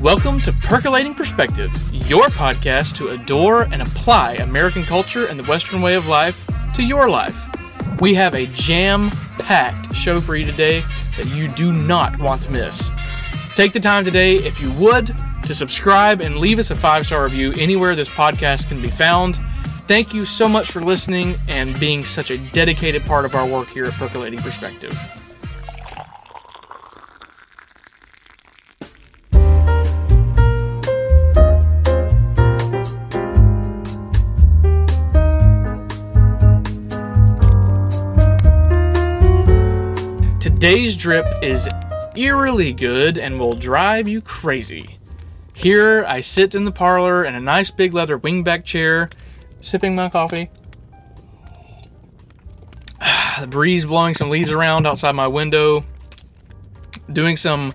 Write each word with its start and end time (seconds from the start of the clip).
Welcome 0.00 0.40
to 0.42 0.52
Percolating 0.52 1.12
Perspective, 1.12 1.72
your 1.92 2.26
podcast 2.26 2.94
to 2.98 3.06
adore 3.06 3.64
and 3.64 3.82
apply 3.82 4.34
American 4.34 4.84
culture 4.84 5.26
and 5.26 5.36
the 5.36 5.42
Western 5.42 5.82
way 5.82 5.96
of 5.96 6.06
life 6.06 6.48
to 6.74 6.84
your 6.84 7.10
life. 7.10 7.50
We 7.98 8.14
have 8.14 8.36
a 8.36 8.46
jam 8.46 9.10
packed 9.38 9.96
show 9.96 10.20
for 10.20 10.36
you 10.36 10.44
today 10.44 10.84
that 11.16 11.26
you 11.26 11.48
do 11.48 11.72
not 11.72 12.16
want 12.20 12.42
to 12.42 12.50
miss. 12.52 12.92
Take 13.56 13.72
the 13.72 13.80
time 13.80 14.04
today, 14.04 14.36
if 14.36 14.60
you 14.60 14.70
would, 14.74 15.16
to 15.42 15.52
subscribe 15.52 16.20
and 16.20 16.36
leave 16.36 16.60
us 16.60 16.70
a 16.70 16.76
five 16.76 17.04
star 17.04 17.24
review 17.24 17.52
anywhere 17.58 17.96
this 17.96 18.08
podcast 18.08 18.68
can 18.68 18.80
be 18.80 18.90
found. 18.90 19.40
Thank 19.88 20.14
you 20.14 20.24
so 20.24 20.48
much 20.48 20.70
for 20.70 20.80
listening 20.80 21.40
and 21.48 21.78
being 21.80 22.04
such 22.04 22.30
a 22.30 22.38
dedicated 22.52 23.04
part 23.04 23.24
of 23.24 23.34
our 23.34 23.48
work 23.48 23.66
here 23.70 23.86
at 23.86 23.94
Percolating 23.94 24.38
Perspective. 24.38 24.96
Today's 40.58 40.96
drip 40.96 41.40
is 41.40 41.68
eerily 42.16 42.72
good 42.72 43.16
and 43.16 43.38
will 43.38 43.52
drive 43.52 44.08
you 44.08 44.20
crazy. 44.20 44.98
Here, 45.54 46.04
I 46.08 46.18
sit 46.18 46.56
in 46.56 46.64
the 46.64 46.72
parlor 46.72 47.24
in 47.24 47.36
a 47.36 47.40
nice 47.40 47.70
big 47.70 47.94
leather 47.94 48.18
wingback 48.18 48.64
chair, 48.64 49.08
sipping 49.60 49.94
my 49.94 50.08
coffee. 50.08 50.50
the 53.40 53.46
breeze 53.46 53.84
blowing 53.84 54.14
some 54.14 54.30
leaves 54.30 54.50
around 54.50 54.84
outside 54.84 55.12
my 55.12 55.28
window, 55.28 55.84
doing 57.12 57.36
some 57.36 57.72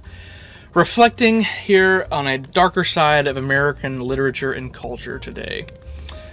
reflecting 0.74 1.44
here 1.44 2.06
on 2.12 2.28
a 2.28 2.38
darker 2.38 2.84
side 2.84 3.28
of 3.28 3.38
American 3.38 4.02
literature 4.02 4.52
and 4.52 4.74
culture 4.74 5.18
today. 5.18 5.66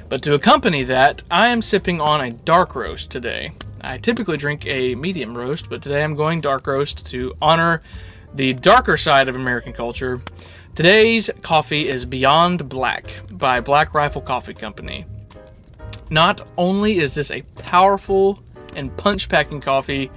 But 0.09 0.21
to 0.23 0.35
accompany 0.35 0.83
that, 0.83 1.23
I 1.31 1.51
am 1.51 1.63
sipping 1.63 2.01
on 2.01 2.21
a 2.21 2.33
dark 2.33 2.75
roast 2.75 3.09
today. 3.09 3.53
I 3.83 3.99
typically 3.99 4.37
drink 4.37 4.67
a 4.67 4.95
medium 4.95 5.37
roast, 5.37 5.71
but 5.71 5.83
today 5.83 6.05
I'm 6.05 6.15
going 6.15 6.41
dark 6.41 6.67
roast 6.67 7.07
to 7.07 7.35
honor 7.41 7.83
the 8.35 8.53
darker 8.55 8.97
side 8.97 9.29
of 9.29 9.37
American 9.37 9.73
culture. 9.73 10.21
Today's 10.75 11.31
coffee 11.43 11.89
is 11.89 12.05
Beyond 12.05 12.69
Black 12.69 13.07
by 13.33 13.61
Black 13.61 13.95
Rifle 13.95 14.21
Coffee 14.21 14.55
Company. 14.55 15.07
Not 16.11 16.47
only 16.59 16.99
is 16.99 17.15
this 17.15 17.31
a 17.31 17.43
powerful 17.57 18.43
and 18.77 18.95
punch 18.97 19.29
packing 19.29 19.61
coffee, 19.61 20.11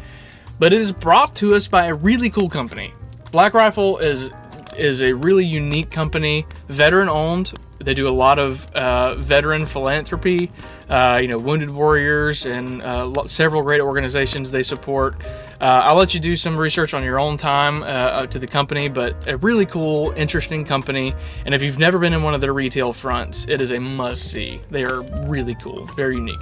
but 0.60 0.74
it 0.74 0.82
is 0.82 0.92
brought 0.92 1.36
to 1.38 1.56
us 1.56 1.68
by 1.68 1.86
a 1.86 1.94
really 1.94 2.30
cool 2.30 2.50
company. 2.50 2.94
Black 3.32 3.54
Rifle 3.54 3.98
is 4.00 4.32
is 4.78 5.02
a 5.02 5.14
really 5.14 5.46
unique 5.46 5.92
company, 5.92 6.46
veteran 6.68 7.08
owned. 7.08 7.54
They 7.80 7.94
do 7.94 8.08
a 8.08 8.10
lot 8.10 8.40
of 8.40 8.70
uh, 8.74 9.16
veteran 9.16 9.66
philanthropy, 9.66 10.52
uh, 10.94 11.18
you 11.18 11.28
know, 11.28 11.40
Wounded 11.40 11.72
Warriors, 11.72 12.46
and 12.46 12.80
uh, 12.84 13.12
several 13.26 13.64
great 13.64 13.82
organizations 13.82 14.52
they 14.52 14.62
support. 14.62 15.16
Uh, 15.60 15.82
I'll 15.86 15.96
let 15.96 16.14
you 16.14 16.20
do 16.20 16.36
some 16.36 16.56
research 16.56 16.94
on 16.94 17.04
your 17.04 17.20
own 17.20 17.36
time 17.36 17.82
uh, 17.82 18.28
to 18.28 18.38
the 18.38 18.46
company, 18.46 18.90
but 18.90 19.28
a 19.28 19.38
really 19.38 19.66
cool, 19.66 20.12
interesting 20.12 20.64
company. 20.64 21.16
And 21.48 21.56
if 21.56 21.64
you've 21.64 21.80
never 21.80 21.98
been 21.98 22.14
in 22.14 22.22
one 22.22 22.36
of 22.36 22.42
their 22.42 22.54
retail 22.54 22.94
fronts, 22.94 23.48
it 23.48 23.60
is 23.60 23.72
a 23.72 23.80
must 23.80 24.30
see. 24.30 24.62
They 24.70 24.84
are 24.84 25.02
really 25.24 25.56
cool, 25.56 25.86
very 25.96 26.16
unique. 26.16 26.40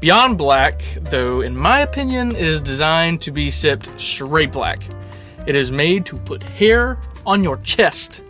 Beyond 0.00 0.36
Black, 0.36 0.82
though, 1.02 1.42
in 1.42 1.56
my 1.56 1.82
opinion, 1.82 2.34
is 2.34 2.60
designed 2.60 3.22
to 3.22 3.30
be 3.30 3.52
sipped 3.52 3.88
straight 4.00 4.50
black. 4.50 4.82
It 5.46 5.54
is 5.54 5.70
made 5.70 6.06
to 6.06 6.16
put 6.18 6.42
hair 6.42 6.98
on 7.24 7.44
your 7.44 7.58
chest. 7.58 8.24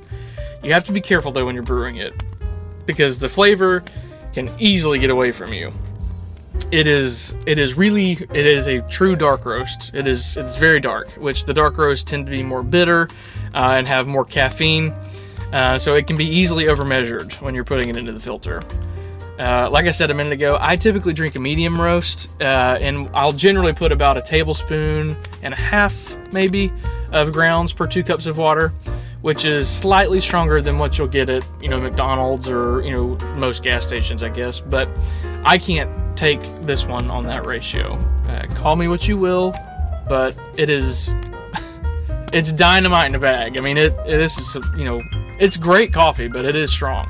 You 0.63 0.75
have 0.75 0.85
to 0.85 0.93
be 0.93 1.01
careful 1.01 1.33
though 1.33 1.47
when 1.47 1.55
you're 1.55 1.65
brewing 1.65 1.97
it 1.97 2.13
because 2.85 3.19
the 3.19 3.29
flavor 3.29 3.83
can 4.37 4.51
easily 4.59 4.99
get 4.99 5.09
away 5.09 5.33
from 5.33 5.51
you. 5.55 5.73
It 6.71 6.87
is 6.87 7.33
it 7.47 7.59
is 7.59 7.75
really 7.75 8.13
it 8.13 8.47
is 8.47 8.67
a 8.67 8.83
true 8.83 9.17
dark 9.17 9.47
roast. 9.47 9.95
It 9.95 10.07
is 10.07 10.37
it's 10.37 10.57
very 10.57 10.79
dark, 10.79 11.09
which 11.13 11.47
the 11.47 11.55
dark 11.55 11.79
roasts 11.79 12.05
tend 12.05 12.27
to 12.27 12.31
be 12.31 12.43
more 12.43 12.63
bitter 12.63 13.09
uh, 13.55 13.77
and 13.79 13.89
have 13.89 14.07
more 14.07 14.27
caffeine, 14.27 14.93
uh, 15.55 15.79
so 15.79 15.95
it 15.95 16.07
can 16.07 16.19
be 16.19 16.27
easily 16.27 16.65
overmeasured 16.65 17.41
when 17.41 17.55
you're 17.55 17.65
putting 17.65 17.89
it 17.89 17.97
into 17.97 18.13
the 18.13 18.21
filter. 18.21 18.63
Uh, 19.39 19.71
like 19.71 19.87
I 19.87 19.91
said 19.91 20.11
a 20.11 20.15
minute 20.15 20.35
ago, 20.35 20.59
I 20.61 20.77
typically 20.77 21.15
drink 21.15 21.35
a 21.37 21.39
medium 21.39 21.81
roast, 21.81 22.29
uh, 22.41 22.79
and 22.79 23.09
I'll 23.15 23.33
generally 23.33 23.73
put 23.73 23.91
about 23.91 24.19
a 24.19 24.23
tablespoon 24.23 25.17
and 25.43 25.55
a 25.55 25.57
half, 25.57 26.17
maybe, 26.31 26.71
of 27.11 27.33
grounds 27.33 27.73
per 27.73 27.87
two 27.87 28.03
cups 28.03 28.27
of 28.27 28.37
water, 28.37 28.73
which 29.23 29.45
is 29.45 29.69
slightly 29.69 30.21
stronger 30.21 30.61
than 30.61 30.79
what 30.79 30.99
you'll 30.99 31.09
get 31.09 31.31
at 31.31 31.45
you 31.61 31.69
know 31.69 31.81
McDonald's 31.81 32.49
or 32.49 32.83
you 32.83 32.93
know 32.93 33.35
most 33.35 33.63
gas 33.63 33.87
stations, 33.87 34.23
I 34.23 34.29
guess. 34.29 34.61
But 34.61 34.89
I 35.45 35.59
can't 35.59 36.17
take 36.17 36.41
this 36.63 36.87
one 36.87 37.11
on 37.11 37.25
that 37.27 37.47
ratio. 37.47 37.95
Uh, 38.29 38.47
call 38.55 38.77
me 38.77 38.89
what 38.89 39.07
you 39.07 39.17
will, 39.17 39.55
but 40.09 40.37
it 40.57 40.71
is 40.71 41.11
it's 42.33 42.53
dynamite 42.53 43.09
in 43.09 43.15
a 43.15 43.19
bag. 43.19 43.57
I 43.57 43.61
mean, 43.61 43.77
it, 43.77 43.97
this 44.05 44.39
is 44.39 44.57
you 44.77 44.85
know 44.85 45.03
it's 45.39 45.57
great 45.57 45.93
coffee, 45.93 46.29
but 46.29 46.45
it 46.45 46.57
is 46.57 46.71
strong. 46.71 47.09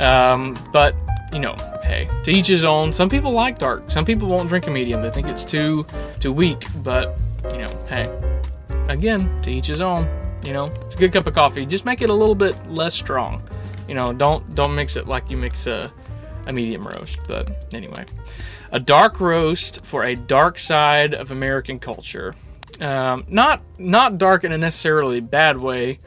Um, 0.00 0.56
but 0.72 0.94
you 1.32 1.38
know, 1.38 1.56
hey, 1.82 2.08
to 2.24 2.30
each 2.30 2.48
his 2.48 2.64
own. 2.64 2.92
Some 2.92 3.08
people 3.08 3.32
like 3.32 3.58
dark. 3.58 3.90
Some 3.90 4.04
people 4.04 4.28
won't 4.28 4.48
drink 4.48 4.66
a 4.66 4.70
medium. 4.70 5.02
They 5.02 5.10
think 5.10 5.28
it's 5.28 5.44
too 5.44 5.86
too 6.20 6.32
weak. 6.32 6.66
But 6.82 7.18
you 7.52 7.62
know, 7.62 7.86
hey, 7.88 8.10
again, 8.88 9.40
to 9.42 9.50
each 9.50 9.66
his 9.66 9.80
own. 9.80 10.08
You 10.42 10.52
know, 10.52 10.66
it's 10.82 10.94
a 10.94 10.98
good 10.98 11.12
cup 11.12 11.26
of 11.26 11.34
coffee. 11.34 11.64
Just 11.64 11.84
make 11.84 12.02
it 12.02 12.10
a 12.10 12.14
little 12.14 12.34
bit 12.34 12.54
less 12.68 12.94
strong. 12.94 13.42
You 13.88 13.94
know, 13.94 14.12
don't 14.12 14.54
don't 14.54 14.74
mix 14.74 14.96
it 14.96 15.06
like 15.06 15.30
you 15.30 15.36
mix 15.36 15.66
a, 15.66 15.92
a 16.46 16.52
medium 16.52 16.86
roast. 16.86 17.20
But 17.28 17.72
anyway, 17.72 18.06
a 18.72 18.80
dark 18.80 19.20
roast 19.20 19.84
for 19.84 20.04
a 20.04 20.16
dark 20.16 20.58
side 20.58 21.14
of 21.14 21.30
American 21.30 21.78
culture. 21.78 22.34
Um, 22.80 23.24
not 23.28 23.62
not 23.78 24.18
dark 24.18 24.44
in 24.44 24.52
a 24.52 24.58
necessarily 24.58 25.20
bad 25.20 25.60
way, 25.60 26.00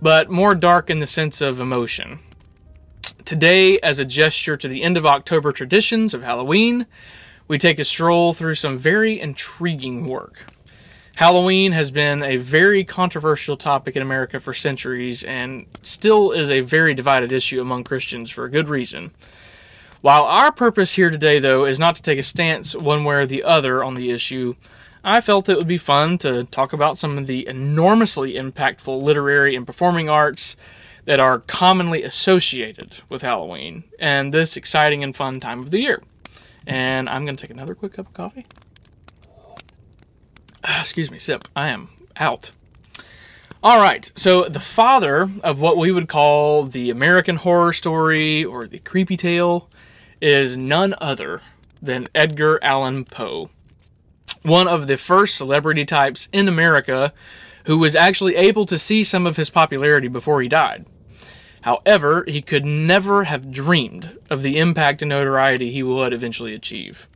but 0.00 0.30
more 0.30 0.54
dark 0.54 0.88
in 0.88 1.00
the 1.00 1.06
sense 1.06 1.40
of 1.40 1.60
emotion. 1.60 2.18
Today, 3.24 3.78
as 3.80 3.98
a 3.98 4.04
gesture 4.04 4.56
to 4.56 4.68
the 4.68 4.82
end 4.82 4.96
of 4.96 5.04
October 5.04 5.52
traditions 5.52 6.14
of 6.14 6.22
Halloween, 6.22 6.86
we 7.48 7.58
take 7.58 7.78
a 7.78 7.84
stroll 7.84 8.32
through 8.32 8.54
some 8.54 8.78
very 8.78 9.20
intriguing 9.20 10.06
work. 10.06 10.44
Halloween 11.16 11.72
has 11.72 11.90
been 11.90 12.22
a 12.22 12.36
very 12.36 12.84
controversial 12.84 13.56
topic 13.56 13.96
in 13.96 14.02
America 14.02 14.38
for 14.38 14.52
centuries 14.52 15.24
and 15.24 15.64
still 15.82 16.30
is 16.30 16.50
a 16.50 16.60
very 16.60 16.92
divided 16.92 17.32
issue 17.32 17.62
among 17.62 17.84
Christians 17.84 18.30
for 18.30 18.44
a 18.44 18.50
good 18.50 18.68
reason. 18.68 19.12
While 20.02 20.24
our 20.24 20.52
purpose 20.52 20.92
here 20.92 21.08
today, 21.08 21.38
though, 21.38 21.64
is 21.64 21.78
not 21.78 21.94
to 21.94 22.02
take 22.02 22.18
a 22.18 22.22
stance 22.22 22.76
one 22.76 23.02
way 23.04 23.14
or 23.14 23.26
the 23.26 23.44
other 23.44 23.82
on 23.82 23.94
the 23.94 24.10
issue, 24.10 24.56
I 25.02 25.22
felt 25.22 25.48
it 25.48 25.56
would 25.56 25.66
be 25.66 25.78
fun 25.78 26.18
to 26.18 26.44
talk 26.44 26.74
about 26.74 26.98
some 26.98 27.16
of 27.16 27.26
the 27.26 27.48
enormously 27.48 28.34
impactful 28.34 29.00
literary 29.00 29.56
and 29.56 29.66
performing 29.66 30.10
arts 30.10 30.54
that 31.06 31.18
are 31.18 31.38
commonly 31.38 32.02
associated 32.02 32.98
with 33.08 33.22
Halloween 33.22 33.84
and 33.98 34.34
this 34.34 34.54
exciting 34.54 35.02
and 35.02 35.16
fun 35.16 35.40
time 35.40 35.60
of 35.60 35.70
the 35.70 35.80
year. 35.80 36.02
And 36.66 37.08
I'm 37.08 37.24
going 37.24 37.36
to 37.36 37.42
take 37.42 37.50
another 37.50 37.74
quick 37.74 37.94
cup 37.94 38.08
of 38.08 38.12
coffee. 38.12 38.44
excuse 40.80 41.10
me, 41.10 41.18
sip. 41.18 41.48
I 41.54 41.68
am 41.68 41.88
out. 42.16 42.50
All 43.62 43.80
right, 43.80 44.10
so 44.14 44.44
the 44.44 44.60
father 44.60 45.28
of 45.42 45.60
what 45.60 45.76
we 45.76 45.90
would 45.90 46.08
call 46.08 46.64
the 46.64 46.90
American 46.90 47.36
horror 47.36 47.72
story 47.72 48.44
or 48.44 48.64
the 48.64 48.78
creepy 48.78 49.16
tale 49.16 49.68
is 50.20 50.56
none 50.56 50.94
other 51.00 51.40
than 51.82 52.08
Edgar 52.14 52.62
Allan 52.62 53.04
Poe, 53.04 53.50
one 54.42 54.68
of 54.68 54.86
the 54.86 54.96
first 54.96 55.36
celebrity 55.36 55.84
types 55.84 56.28
in 56.32 56.48
America 56.48 57.12
who 57.64 57.78
was 57.78 57.96
actually 57.96 58.36
able 58.36 58.66
to 58.66 58.78
see 58.78 59.02
some 59.02 59.26
of 59.26 59.36
his 59.36 59.50
popularity 59.50 60.08
before 60.08 60.40
he 60.40 60.48
died. 60.48 60.86
However, 61.62 62.24
he 62.28 62.42
could 62.42 62.64
never 62.64 63.24
have 63.24 63.50
dreamed 63.50 64.16
of 64.30 64.42
the 64.42 64.58
impact 64.58 65.02
and 65.02 65.08
notoriety 65.08 65.72
he 65.72 65.82
would 65.82 66.12
eventually 66.12 66.54
achieve. 66.54 67.08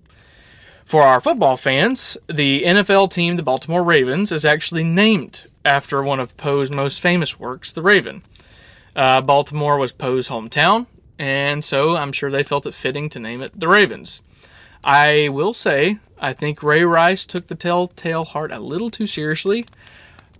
For 0.91 1.05
our 1.05 1.21
football 1.21 1.57
fans, 1.57 2.19
the 2.27 2.65
NFL 2.65 3.13
team, 3.13 3.37
the 3.37 3.45
Baltimore 3.45 3.85
Ravens, 3.85 4.33
is 4.33 4.45
actually 4.45 4.83
named 4.83 5.45
after 5.65 6.03
one 6.03 6.19
of 6.19 6.37
Poe's 6.37 6.73
most 6.73 7.01
famous 7.01 7.39
works, 7.39 7.71
The 7.71 7.81
Raven. 7.81 8.25
Uh, 8.97 9.21
Baltimore 9.21 9.79
was 9.79 9.93
Poe's 9.93 10.29
hometown, 10.29 10.87
and 11.17 11.65
so 11.65 11.95
I'm 11.95 12.11
sure 12.11 12.29
they 12.29 12.43
felt 12.43 12.67
it 12.67 12.75
fitting 12.75 13.09
to 13.11 13.21
name 13.21 13.41
it 13.41 13.53
The 13.55 13.69
Ravens. 13.69 14.21
I 14.83 15.29
will 15.29 15.55
say, 15.55 15.99
I 16.19 16.33
think 16.33 16.61
Ray 16.61 16.83
Rice 16.83 17.25
took 17.25 17.47
the 17.47 17.55
telltale 17.55 18.25
heart 18.25 18.51
a 18.51 18.59
little 18.59 18.91
too 18.91 19.07
seriously. 19.07 19.67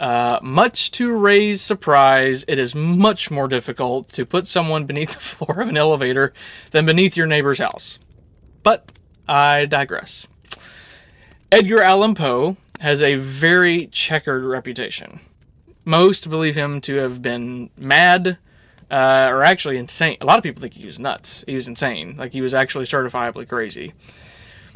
Uh, 0.01 0.41
much 0.43 0.91
to 0.91 1.17
Ray's 1.17 1.61
surprise, 1.63 2.45
it 2.49 2.59
is 2.59 2.75
much 2.75 3.31
more 3.31 3.47
difficult 3.47 4.09
to 4.15 4.27
put 4.27 4.49
someone 4.49 4.85
beneath 4.85 5.11
the 5.15 5.21
floor 5.21 5.61
of 5.61 5.69
an 5.69 5.77
elevator 5.77 6.33
than 6.73 6.87
beneath 6.87 7.17
your 7.17 7.29
neighbor's 7.29 7.61
house. 7.61 8.01
But 8.65 8.91
I 9.29 9.67
digress. 9.67 10.27
Edgar 11.53 11.83
Allan 11.83 12.15
Poe 12.15 12.57
has 12.79 13.03
a 13.03 13.17
very 13.17 13.89
checkered 13.89 14.45
reputation. 14.45 15.19
Most 15.85 16.31
believe 16.31 16.55
him 16.55 16.81
to 16.83 16.95
have 16.97 17.23
been 17.23 17.71
mad, 17.77 18.39
uh, 18.89 19.29
or 19.33 19.43
actually 19.43 19.77
insane. 19.77 20.17
A 20.21 20.27
lot 20.27 20.39
of 20.39 20.45
people 20.45 20.61
think 20.61 20.75
he 20.75 20.87
was 20.87 21.01
nuts. 21.01 21.43
He 21.49 21.57
was 21.57 21.67
insane. 21.67 22.15
Like 22.17 22.33
he 22.33 22.41
was 22.41 22.55
actually 22.55 22.85
certifiably 22.85 23.49
crazy. 23.49 23.95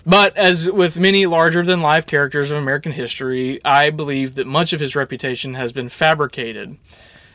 But 0.04 0.36
as 0.36 0.68
with 0.68 0.98
many 0.98 1.26
larger 1.26 1.62
than 1.62 1.80
life 1.80 2.06
characters 2.06 2.50
of 2.50 2.58
American 2.58 2.90
history, 2.90 3.60
I 3.64 3.90
believe 3.90 4.34
that 4.34 4.48
much 4.48 4.72
of 4.72 4.80
his 4.80 4.96
reputation 4.96 5.54
has 5.54 5.70
been 5.70 5.88
fabricated, 5.88 6.76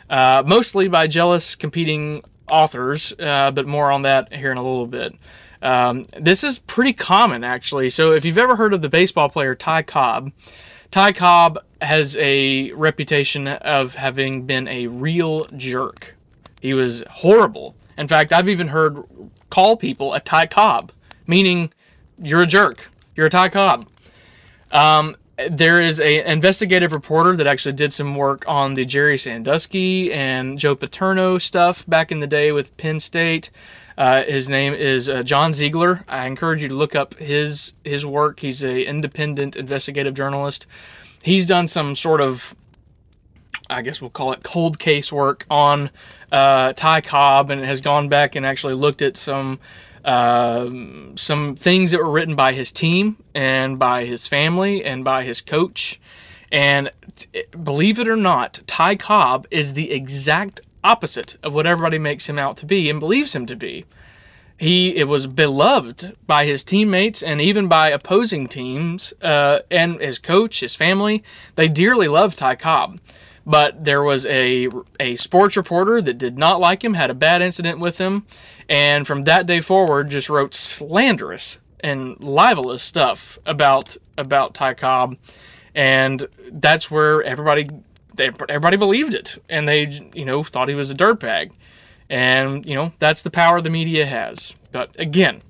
uh, 0.09 0.44
mostly 0.45 0.89
by 0.89 1.07
jealous 1.07 1.56
competing 1.56 2.25
authors, 2.51 3.13
uh, 3.18 3.51
but 3.51 3.65
more 3.65 3.89
on 3.89 4.01
that 4.01 4.33
here 4.33 4.51
in 4.51 4.57
a 4.57 4.63
little 4.63 4.85
bit. 4.85 5.13
Um, 5.61 6.06
this 6.17 6.44
is 6.44 6.59
pretty 6.59 6.94
common, 6.94 7.44
actually. 7.44 7.89
So 7.89 8.11
if 8.11 8.25
you've 8.25 8.38
ever 8.38 8.56
heard 8.56 8.73
of 8.73 8.81
the 8.81 8.89
baseball 8.89 9.29
player 9.29 9.56
Ty 9.56 9.83
Cobb, 9.83 10.31
Ty 10.91 11.11
Cobb 11.11 11.59
has 11.81 12.17
a 12.17 12.71
reputation 12.71 13.47
of 13.47 13.95
having 13.95 14.45
been 14.45 14.67
a 14.67 14.88
real 14.88 15.45
jerk. 15.56 16.15
He 16.61 16.73
was 16.73 17.03
horrible. 17.09 17.75
In 17.97 18.07
fact, 18.07 18.33
I've 18.33 18.50
even 18.50 18.67
heard 18.67 19.03
call 19.50 19.77
people 19.77 20.13
a 20.13 20.19
Ty 20.19 20.47
Cobb, 20.47 20.91
meaning 21.27 21.71
you're 22.21 22.41
a 22.41 22.47
jerk. 22.47 22.89
You're 23.15 23.27
a 23.27 23.29
Ty 23.29 23.50
Cobb. 23.50 23.88
Um, 24.71 25.15
there 25.50 25.79
is 25.79 26.00
a 26.00 26.29
investigative 26.29 26.91
reporter 26.91 27.35
that 27.38 27.47
actually 27.47 27.73
did 27.73 27.94
some 27.94 28.15
work 28.15 28.44
on 28.47 28.73
the 28.73 28.85
Jerry 28.85 29.17
Sandusky 29.17 30.11
and 30.11 30.59
Joe 30.59 30.75
Paterno 30.75 31.38
stuff 31.38 31.88
back 31.88 32.11
in 32.11 32.19
the 32.19 32.27
day 32.27 32.51
with 32.51 32.75
Penn 32.77 33.00
State. 33.00 33.50
Uh, 33.99 34.23
his 34.23 34.47
name 34.47 34.73
is 34.73 35.09
uh, 35.09 35.23
John 35.23 35.51
Ziegler. 35.51 36.05
I 36.07 36.25
encourage 36.25 36.61
you 36.61 36.69
to 36.69 36.73
look 36.73 36.95
up 36.95 37.15
his 37.15 37.73
his 37.83 38.05
work. 38.05 38.39
He's 38.39 38.63
a 38.63 38.85
independent 38.85 39.57
investigative 39.57 40.13
journalist. 40.13 40.67
He's 41.21 41.45
done 41.45 41.67
some 41.67 41.95
sort 41.95 42.21
of, 42.21 42.55
I 43.69 43.81
guess 43.81 43.99
we'll 43.99 44.09
call 44.09 44.31
it 44.31 44.41
cold 44.41 44.79
case 44.79 45.11
work 45.11 45.45
on 45.49 45.91
uh, 46.31 46.71
Ty 46.73 47.01
Cobb, 47.01 47.49
and 47.49 47.61
has 47.65 47.81
gone 47.81 48.07
back 48.07 48.35
and 48.35 48.45
actually 48.45 48.73
looked 48.73 49.01
at 49.01 49.17
some 49.17 49.59
um, 50.05 51.17
some 51.17 51.57
things 51.57 51.91
that 51.91 51.97
were 51.97 52.09
written 52.09 52.37
by 52.37 52.53
his 52.53 52.71
team 52.71 53.17
and 53.35 53.77
by 53.77 54.05
his 54.05 54.29
family 54.29 54.81
and 54.85 55.03
by 55.03 55.25
his 55.25 55.41
coach. 55.41 55.99
And 56.53 56.89
believe 57.61 57.99
it 57.99 58.07
or 58.07 58.15
not, 58.15 58.61
Ty 58.65 58.95
Cobb 58.95 59.45
is 59.51 59.73
the 59.73 59.91
exact 59.91 60.61
opposite 60.83 61.37
of 61.43 61.53
what 61.53 61.67
everybody 61.67 61.99
makes 61.99 62.27
him 62.27 62.39
out 62.39 62.57
to 62.57 62.65
be 62.65 62.89
and 62.89 62.99
believes 62.99 63.35
him 63.35 63.45
to 63.45 63.55
be. 63.55 63.85
He 64.57 64.95
it 64.95 65.07
was 65.07 65.25
beloved 65.25 66.17
by 66.27 66.45
his 66.45 66.63
teammates 66.65 67.23
and 67.23 67.39
even 67.39 67.67
by 67.67 67.89
opposing 67.89 68.47
teams 68.47 69.13
uh, 69.21 69.59
and 69.71 70.01
his 70.01 70.19
coach, 70.19 70.59
his 70.59 70.75
family. 70.75 71.23
They 71.55 71.69
dearly 71.69 72.09
loved 72.09 72.37
Ty 72.37 72.55
Cobb. 72.55 72.99
But 73.45 73.83
there 73.83 74.03
was 74.03 74.25
a, 74.27 74.67
a 74.99 75.15
sports 75.15 75.57
reporter 75.57 76.01
that 76.01 76.19
did 76.19 76.37
not 76.37 76.59
like 76.59 76.83
him, 76.83 76.93
had 76.93 77.09
a 77.09 77.15
bad 77.15 77.41
incident 77.41 77.79
with 77.79 77.97
him, 77.97 78.25
and 78.67 79.07
from 79.07 79.23
that 79.23 79.47
day 79.47 79.61
forward 79.61 80.11
just 80.11 80.29
wrote 80.29 80.53
slanderous 80.53 81.57
and 81.79 82.19
libelous 82.19 82.83
stuff 82.83 83.39
about 83.45 83.97
about 84.17 84.53
Ty 84.53 84.73
Cobb, 84.75 85.17
and 85.73 86.27
that's 86.51 86.91
where 86.91 87.23
everybody 87.23 87.69
everybody 88.19 88.77
believed 88.77 89.16
it, 89.16 89.42
and 89.50 89.68
they 89.68 89.88
you 90.13 90.25
know 90.25 90.44
thought 90.44 90.69
he 90.69 90.75
was 90.75 90.92
a 90.92 90.95
dirtbag, 90.95 91.51
and 92.10 92.66
you 92.66 92.75
know 92.75 92.94
that's 93.00 93.24
the 93.24 93.31
power 93.31 93.62
the 93.62 93.69
media 93.69 94.06
has. 94.06 94.56
But 94.71 95.00
again, 95.00 95.42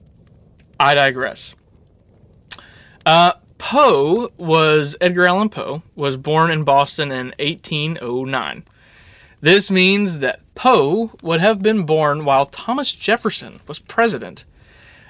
I 0.80 0.94
digress. 0.94 1.56
Uh, 3.06 3.34
Poe 3.58 4.32
was 4.38 4.96
Edgar 5.02 5.26
Allan 5.26 5.50
Poe 5.50 5.84
was 5.96 6.18
born 6.18 6.50
in 6.52 6.64
Boston 6.64 7.12
in 7.12 7.34
1809. 7.40 8.64
This 9.42 9.70
means 9.72 10.20
that 10.20 10.42
Poe 10.56 11.12
would 11.22 11.40
have 11.40 11.62
been 11.62 11.86
born 11.86 12.26
while 12.26 12.46
Thomas 12.46 12.92
Jefferson 12.92 13.60
was 13.68 13.80
president. 13.80 14.46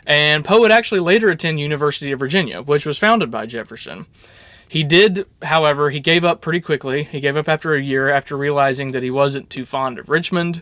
And 0.06 0.44
Poe 0.44 0.60
would 0.60 0.72
actually 0.72 1.00
later 1.00 1.30
attend 1.30 1.60
University 1.60 2.12
of 2.12 2.20
Virginia, 2.20 2.62
which 2.62 2.86
was 2.86 2.98
founded 2.98 3.30
by 3.30 3.46
Jefferson. 3.46 4.08
He 4.70 4.84
did, 4.84 5.26
however, 5.42 5.90
he 5.90 6.00
gave 6.00 6.24
up 6.24 6.42
pretty 6.42 6.62
quickly. 6.62 7.04
He 7.04 7.20
gave 7.20 7.36
up 7.36 7.50
after 7.50 7.74
a 7.74 7.82
year 7.82 8.08
after 8.08 8.38
realizing 8.38 8.92
that 8.92 9.02
he 9.02 9.10
wasn't 9.10 9.50
too 9.50 9.66
fond 9.66 9.98
of 9.98 10.10
Richmond, 10.10 10.62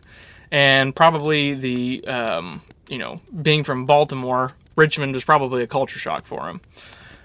and 0.50 0.96
probably 0.96 1.54
the, 1.54 2.08
um, 2.08 2.62
you 2.88 3.00
know, 3.00 3.20
being 3.42 3.66
from 3.66 3.86
Baltimore, 3.86 4.54
Richmond 4.78 5.14
was 5.14 5.26
probably 5.26 5.62
a 5.62 5.68
culture 5.68 6.00
shock 6.00 6.26
for 6.26 6.48
him. 6.48 6.62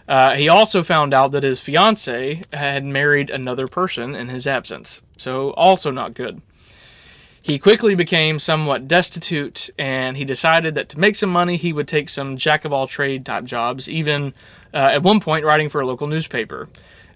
Uh, 0.09 0.35
he 0.35 0.49
also 0.49 0.83
found 0.83 1.15
out 1.15 1.31
that 1.31 1.45
his 1.45 1.61
fiance 1.61 2.43
had 2.53 2.85
married 2.85 3.31
another 3.31 3.69
person 3.69 4.17
in 4.17 4.29
his 4.29 4.49
absence, 4.49 5.01
so 5.17 5.51
also 5.53 5.93
not 5.93 6.15
good. 6.15 6.43
He 7.45 7.59
quickly 7.59 7.95
became 7.95 8.41
somewhat 8.41 8.89
destitute, 8.89 9.71
and 9.79 10.17
he 10.17 10.25
decided 10.25 10.75
that 10.75 10.89
to 10.91 10.99
make 10.99 11.15
some 11.15 11.31
money, 11.31 11.57
he 11.57 11.73
would 11.73 11.87
take 11.87 12.09
some 12.09 12.37
jack 12.37 12.65
of 12.65 12.73
all 12.73 12.89
trade 12.89 13.25
type 13.25 13.45
jobs, 13.45 13.89
even 13.89 14.35
uh, 14.75 14.91
at 14.93 15.03
one 15.03 15.21
point 15.21 15.45
writing 15.45 15.69
for 15.69 15.81
a 15.81 15.87
local 15.87 16.07
newspaper. 16.07 16.69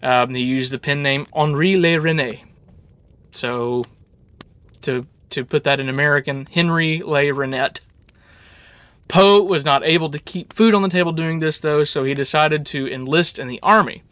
Um, 0.03 0.35
he 0.35 0.43
used 0.43 0.73
the 0.73 0.79
pen 0.79 1.03
name 1.03 1.26
Henri 1.35 1.76
Le 1.76 1.99
Rene. 2.00 2.44
So, 3.32 3.85
to 4.82 5.06
to 5.31 5.44
put 5.44 5.64
that 5.64 5.81
in 5.81 5.88
American, 5.88 6.47
Henry 6.47 7.03
Le 7.03 7.25
Renette. 7.25 7.81
Poe 9.08 9.43
was 9.43 9.64
not 9.64 9.85
able 9.85 10.11
to 10.11 10.19
keep 10.19 10.53
food 10.53 10.75
on 10.75 10.82
the 10.82 10.88
table 10.88 11.12
doing 11.12 11.38
this, 11.38 11.61
though, 11.61 11.85
so 11.85 12.05
he 12.05 12.14
decided 12.14 12.67
to 12.67 12.93
enlist 12.93 13.38
in 13.38 13.47
the 13.49 13.61
army. 13.62 14.03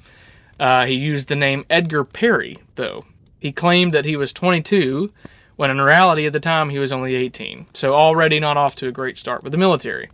Uh, 0.59 0.87
he 0.87 0.95
used 0.95 1.29
the 1.29 1.37
name 1.37 1.65
Edgar 1.69 2.05
Perry, 2.05 2.59
though. 2.77 3.05
He 3.41 3.53
claimed 3.53 3.93
that 3.93 4.05
he 4.05 4.17
was 4.17 4.33
22 4.33 5.13
when 5.57 5.71
in 5.71 5.81
reality 5.81 6.27
at 6.27 6.33
the 6.33 6.41
time 6.41 6.71
he 6.71 6.79
was 6.79 6.93
only 6.93 7.15
18, 7.15 7.67
so 7.75 7.95
already 7.95 8.41
not 8.41 8.57
off 8.57 8.75
to 8.77 8.89
a 8.89 8.93
great 8.93 9.19
start 9.19 9.43
with 9.43 9.53
the 9.53 9.59
military. 9.59 10.09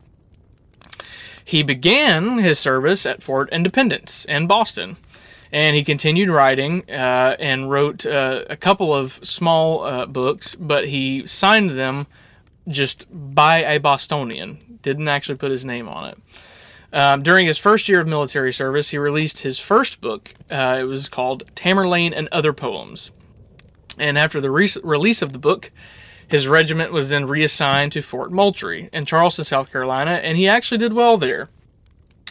He 1.51 1.65
began 1.65 2.39
his 2.39 2.61
service 2.61 3.05
at 3.05 3.25
Fort 3.25 3.49
Independence 3.51 4.25
in 4.27 4.47
Boston, 4.47 4.97
and 5.51 5.75
he 5.75 5.83
continued 5.83 6.29
writing 6.29 6.89
uh, 6.89 7.35
and 7.41 7.69
wrote 7.69 8.07
uh, 8.07 8.45
a 8.49 8.57
couple 8.57 8.95
of 8.95 9.19
small 9.25 9.83
uh, 9.83 10.07
books, 10.07 10.55
but 10.55 10.87
he 10.87 11.27
signed 11.27 11.71
them 11.71 12.07
just 12.69 13.09
by 13.11 13.65
a 13.65 13.81
Bostonian, 13.81 14.79
didn't 14.83 15.09
actually 15.09 15.39
put 15.39 15.51
his 15.51 15.65
name 15.65 15.89
on 15.89 16.11
it. 16.11 16.19
Um, 16.93 17.25
during 17.25 17.49
his 17.49 17.59
first 17.59 17.89
year 17.89 17.99
of 17.99 18.07
military 18.07 18.53
service, 18.53 18.91
he 18.91 18.99
released 18.99 19.43
his 19.43 19.59
first 19.59 20.01
book. 20.01 20.33
Uh, 20.49 20.79
it 20.79 20.85
was 20.85 21.09
called 21.09 21.53
Tamerlane 21.57 22.13
and 22.15 22.29
Other 22.31 22.53
Poems. 22.53 23.11
And 23.99 24.17
after 24.17 24.41
the 24.41 24.53
re- 24.53 24.69
release 24.85 25.21
of 25.21 25.33
the 25.33 25.41
book, 25.41 25.73
his 26.31 26.47
regiment 26.47 26.93
was 26.93 27.11
then 27.11 27.27
reassigned 27.27 27.91
to 27.91 28.03
Fort 28.03 28.31
Moultrie 28.31 28.89
in 28.93 29.05
Charleston, 29.05 29.45
South 29.45 29.73
Carolina, 29.73 30.13
and 30.13 30.39
he 30.39 30.47
actually 30.47 30.79
did 30.79 30.93
well 30.93 31.17
there. 31.17 31.49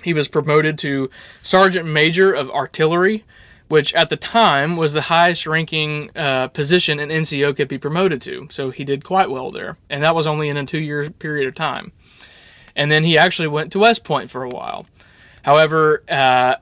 He 0.04 0.14
was 0.14 0.30
promoted 0.30 0.78
to 0.80 1.10
Sergeant 1.42 1.86
Major 1.86 2.32
of 2.32 2.50
Artillery, 2.50 3.26
which 3.68 3.94
at 3.94 4.10
the 4.10 4.16
time 4.16 4.78
was 4.78 4.94
the 4.94 5.02
highest 5.02 5.46
ranking 5.46 6.12
uh, 6.16 6.48
position 6.48 6.98
an 6.98 7.10
NCO 7.10 7.54
could 7.54 7.68
be 7.68 7.78
promoted 7.78 8.22
to. 8.22 8.48
So 8.50 8.70
he 8.70 8.86
did 8.86 9.04
quite 9.04 9.30
well 9.30 9.52
there. 9.52 9.76
And 9.90 10.02
that 10.02 10.16
was 10.16 10.28
only 10.28 10.48
in 10.48 10.56
a 10.56 10.64
two 10.64 10.80
year 10.80 11.10
period 11.10 11.50
of 11.50 11.56
time. 11.56 11.92
And 12.78 12.90
then 12.90 13.04
he 13.04 13.18
actually 13.18 13.50
went 13.50 13.74
to 13.74 13.80
West 13.80 14.06
Point 14.06 14.30
for 14.30 14.44
a 14.44 14.50
while. 14.50 14.86
However, 15.44 16.04
uh, 16.08 16.56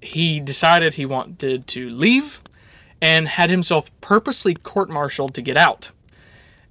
he 0.00 0.38
decided 0.38 0.94
he 0.94 1.06
wanted 1.06 1.66
to 1.66 1.90
leave 1.90 2.40
and 3.02 3.26
had 3.26 3.50
himself 3.50 3.90
purposely 4.00 4.54
court 4.54 4.88
martialed 4.88 5.34
to 5.34 5.42
get 5.42 5.56
out. 5.56 5.90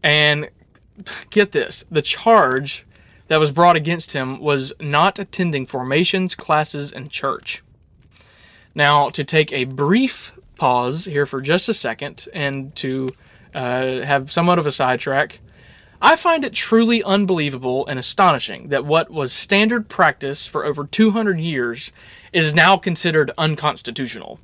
And 0.03 0.49
get 1.29 1.51
this 1.51 1.85
the 1.91 2.01
charge 2.01 2.85
that 3.27 3.39
was 3.39 3.51
brought 3.51 3.75
against 3.75 4.13
him 4.13 4.39
was 4.39 4.73
not 4.79 5.19
attending 5.19 5.65
formations, 5.65 6.35
classes, 6.35 6.91
and 6.91 7.09
church. 7.09 7.61
Now, 8.73 9.09
to 9.09 9.23
take 9.23 9.51
a 9.51 9.65
brief 9.65 10.33
pause 10.55 11.05
here 11.05 11.25
for 11.25 11.41
just 11.41 11.67
a 11.69 11.73
second 11.73 12.27
and 12.33 12.75
to 12.75 13.09
uh, 13.53 14.01
have 14.01 14.31
somewhat 14.31 14.59
of 14.59 14.65
a 14.65 14.71
sidetrack, 14.71 15.39
I 16.01 16.15
find 16.15 16.45
it 16.45 16.53
truly 16.53 17.03
unbelievable 17.03 17.87
and 17.87 17.97
astonishing 17.97 18.69
that 18.69 18.85
what 18.85 19.09
was 19.09 19.33
standard 19.33 19.89
practice 19.89 20.45
for 20.45 20.63
over 20.63 20.85
200 20.85 21.39
years 21.39 21.91
is 22.31 22.53
now 22.53 22.77
considered 22.77 23.31
unconstitutional. 23.37 24.39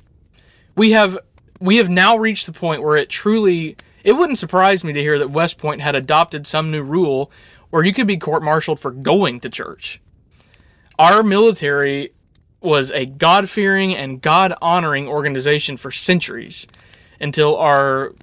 We 0.76 0.90
have 0.92 1.16
we 1.60 1.76
have 1.76 1.88
now 1.88 2.16
reached 2.16 2.46
the 2.46 2.52
point 2.52 2.82
where 2.82 2.96
it 2.96 3.08
truly 3.08 3.76
it 4.04 4.12
wouldn't 4.12 4.38
surprise 4.38 4.84
me 4.84 4.92
to 4.92 5.00
hear 5.00 5.18
that 5.18 5.30
West 5.30 5.58
Point 5.58 5.80
had 5.80 5.96
adopted 5.96 6.46
some 6.46 6.70
new 6.70 6.82
rule 6.82 7.32
where 7.70 7.84
you 7.84 7.92
could 7.92 8.06
be 8.06 8.16
court-martialed 8.16 8.78
for 8.78 8.92
going 8.92 9.40
to 9.40 9.50
church. 9.50 10.00
Our 10.98 11.24
military 11.24 12.12
was 12.60 12.92
a 12.92 13.06
God-fearing 13.06 13.96
and 13.96 14.20
God-honoring 14.20 15.08
organization 15.08 15.76
for 15.76 15.90
centuries 15.90 16.66
until 17.20 17.56
our 17.56 18.14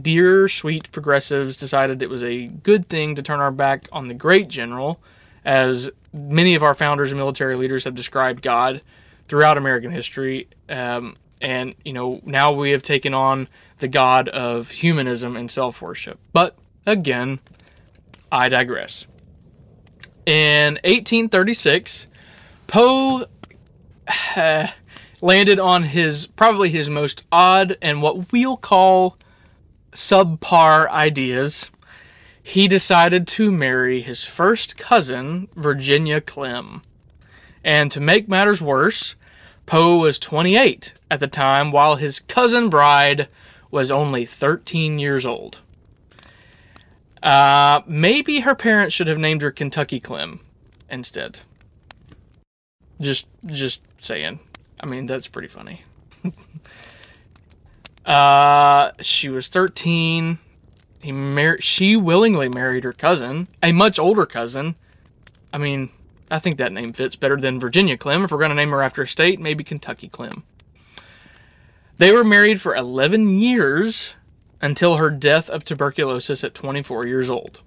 dear 0.00 0.48
sweet 0.48 0.90
progressives 0.92 1.56
decided 1.56 2.02
it 2.02 2.10
was 2.10 2.22
a 2.22 2.46
good 2.46 2.88
thing 2.88 3.14
to 3.14 3.22
turn 3.22 3.40
our 3.40 3.50
back 3.50 3.88
on 3.92 4.08
the 4.08 4.14
great 4.14 4.48
general 4.48 5.00
as 5.44 5.90
many 6.12 6.54
of 6.54 6.62
our 6.62 6.74
founders 6.74 7.12
and 7.12 7.18
military 7.18 7.56
leaders 7.56 7.84
have 7.84 7.94
described 7.94 8.42
God 8.42 8.82
throughout 9.28 9.56
American 9.56 9.90
history. 9.90 10.48
Um, 10.68 11.14
and, 11.40 11.74
you 11.84 11.92
know, 11.92 12.20
now 12.24 12.52
we 12.52 12.70
have 12.70 12.82
taken 12.82 13.14
on 13.14 13.48
the 13.78 13.88
god 13.88 14.28
of 14.28 14.70
humanism 14.70 15.36
and 15.36 15.50
self 15.50 15.82
worship. 15.82 16.18
But 16.32 16.56
again, 16.86 17.40
I 18.32 18.48
digress. 18.48 19.06
In 20.24 20.74
1836, 20.84 22.08
Poe 22.66 23.26
landed 25.20 25.60
on 25.60 25.82
his 25.84 26.26
probably 26.26 26.68
his 26.70 26.90
most 26.90 27.24
odd 27.30 27.76
and 27.80 28.02
what 28.02 28.32
we'll 28.32 28.56
call 28.56 29.16
subpar 29.92 30.88
ideas. 30.90 31.70
He 32.42 32.68
decided 32.68 33.26
to 33.28 33.50
marry 33.50 34.00
his 34.00 34.24
first 34.24 34.76
cousin, 34.76 35.48
Virginia 35.56 36.20
Clemm. 36.20 36.82
And 37.64 37.90
to 37.90 38.00
make 38.00 38.28
matters 38.28 38.62
worse, 38.62 39.16
Poe 39.66 39.98
was 39.98 40.18
28 40.18 40.94
at 41.10 41.20
the 41.20 41.26
time, 41.26 41.72
while 41.72 41.96
his 41.96 42.20
cousin 42.20 42.70
bride 42.70 43.28
was 43.70 43.90
only 43.90 44.24
13 44.24 44.98
years 44.98 45.26
old. 45.26 45.60
Uh, 47.22 47.82
maybe 47.86 48.40
her 48.40 48.54
parents 48.54 48.94
should 48.94 49.08
have 49.08 49.18
named 49.18 49.42
her 49.42 49.50
Kentucky 49.50 49.98
Clemm 49.98 50.40
instead. 50.88 51.40
Just, 53.00 53.26
just 53.44 53.82
saying. 54.00 54.38
I 54.80 54.86
mean, 54.86 55.06
that's 55.06 55.26
pretty 55.26 55.48
funny. 55.48 55.82
uh, 58.06 58.92
she 59.00 59.28
was 59.28 59.48
13. 59.48 60.38
He 61.00 61.12
mar- 61.12 61.60
she 61.60 61.96
willingly 61.96 62.48
married 62.48 62.84
her 62.84 62.92
cousin, 62.92 63.48
a 63.62 63.72
much 63.72 63.98
older 63.98 64.26
cousin. 64.26 64.76
I 65.52 65.58
mean, 65.58 65.90
I 66.30 66.38
think 66.38 66.56
that 66.58 66.72
name 66.72 66.92
fits 66.92 67.16
better 67.16 67.36
than 67.36 67.60
Virginia 67.60 67.96
Clemm. 67.96 68.24
If 68.24 68.32
we're 68.32 68.38
going 68.38 68.50
to 68.50 68.56
name 68.56 68.70
her 68.70 68.82
after 68.82 69.02
a 69.02 69.08
state, 69.08 69.40
maybe 69.40 69.62
Kentucky 69.62 70.08
Clemm. 70.08 70.42
They 71.98 72.12
were 72.12 72.24
married 72.24 72.60
for 72.60 72.74
11 72.74 73.38
years 73.38 74.14
until 74.60 74.96
her 74.96 75.10
death 75.10 75.48
of 75.48 75.64
tuberculosis 75.64 76.42
at 76.44 76.54
24 76.54 77.06
years 77.06 77.30
old. 77.30 77.62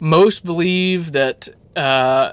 Most 0.00 0.44
believe 0.44 1.12
that 1.12 1.48
uh, 1.76 2.32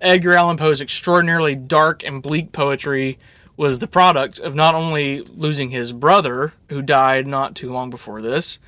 Edgar 0.00 0.34
Allan 0.34 0.56
Poe's 0.56 0.80
extraordinarily 0.80 1.54
dark 1.54 2.04
and 2.04 2.22
bleak 2.22 2.52
poetry 2.52 3.18
was 3.56 3.78
the 3.78 3.86
product 3.86 4.38
of 4.38 4.54
not 4.54 4.74
only 4.74 5.20
losing 5.20 5.68
his 5.68 5.92
brother, 5.92 6.52
who 6.70 6.80
died 6.80 7.26
not 7.26 7.54
too 7.54 7.70
long 7.70 7.90
before 7.90 8.22
this, 8.22 8.58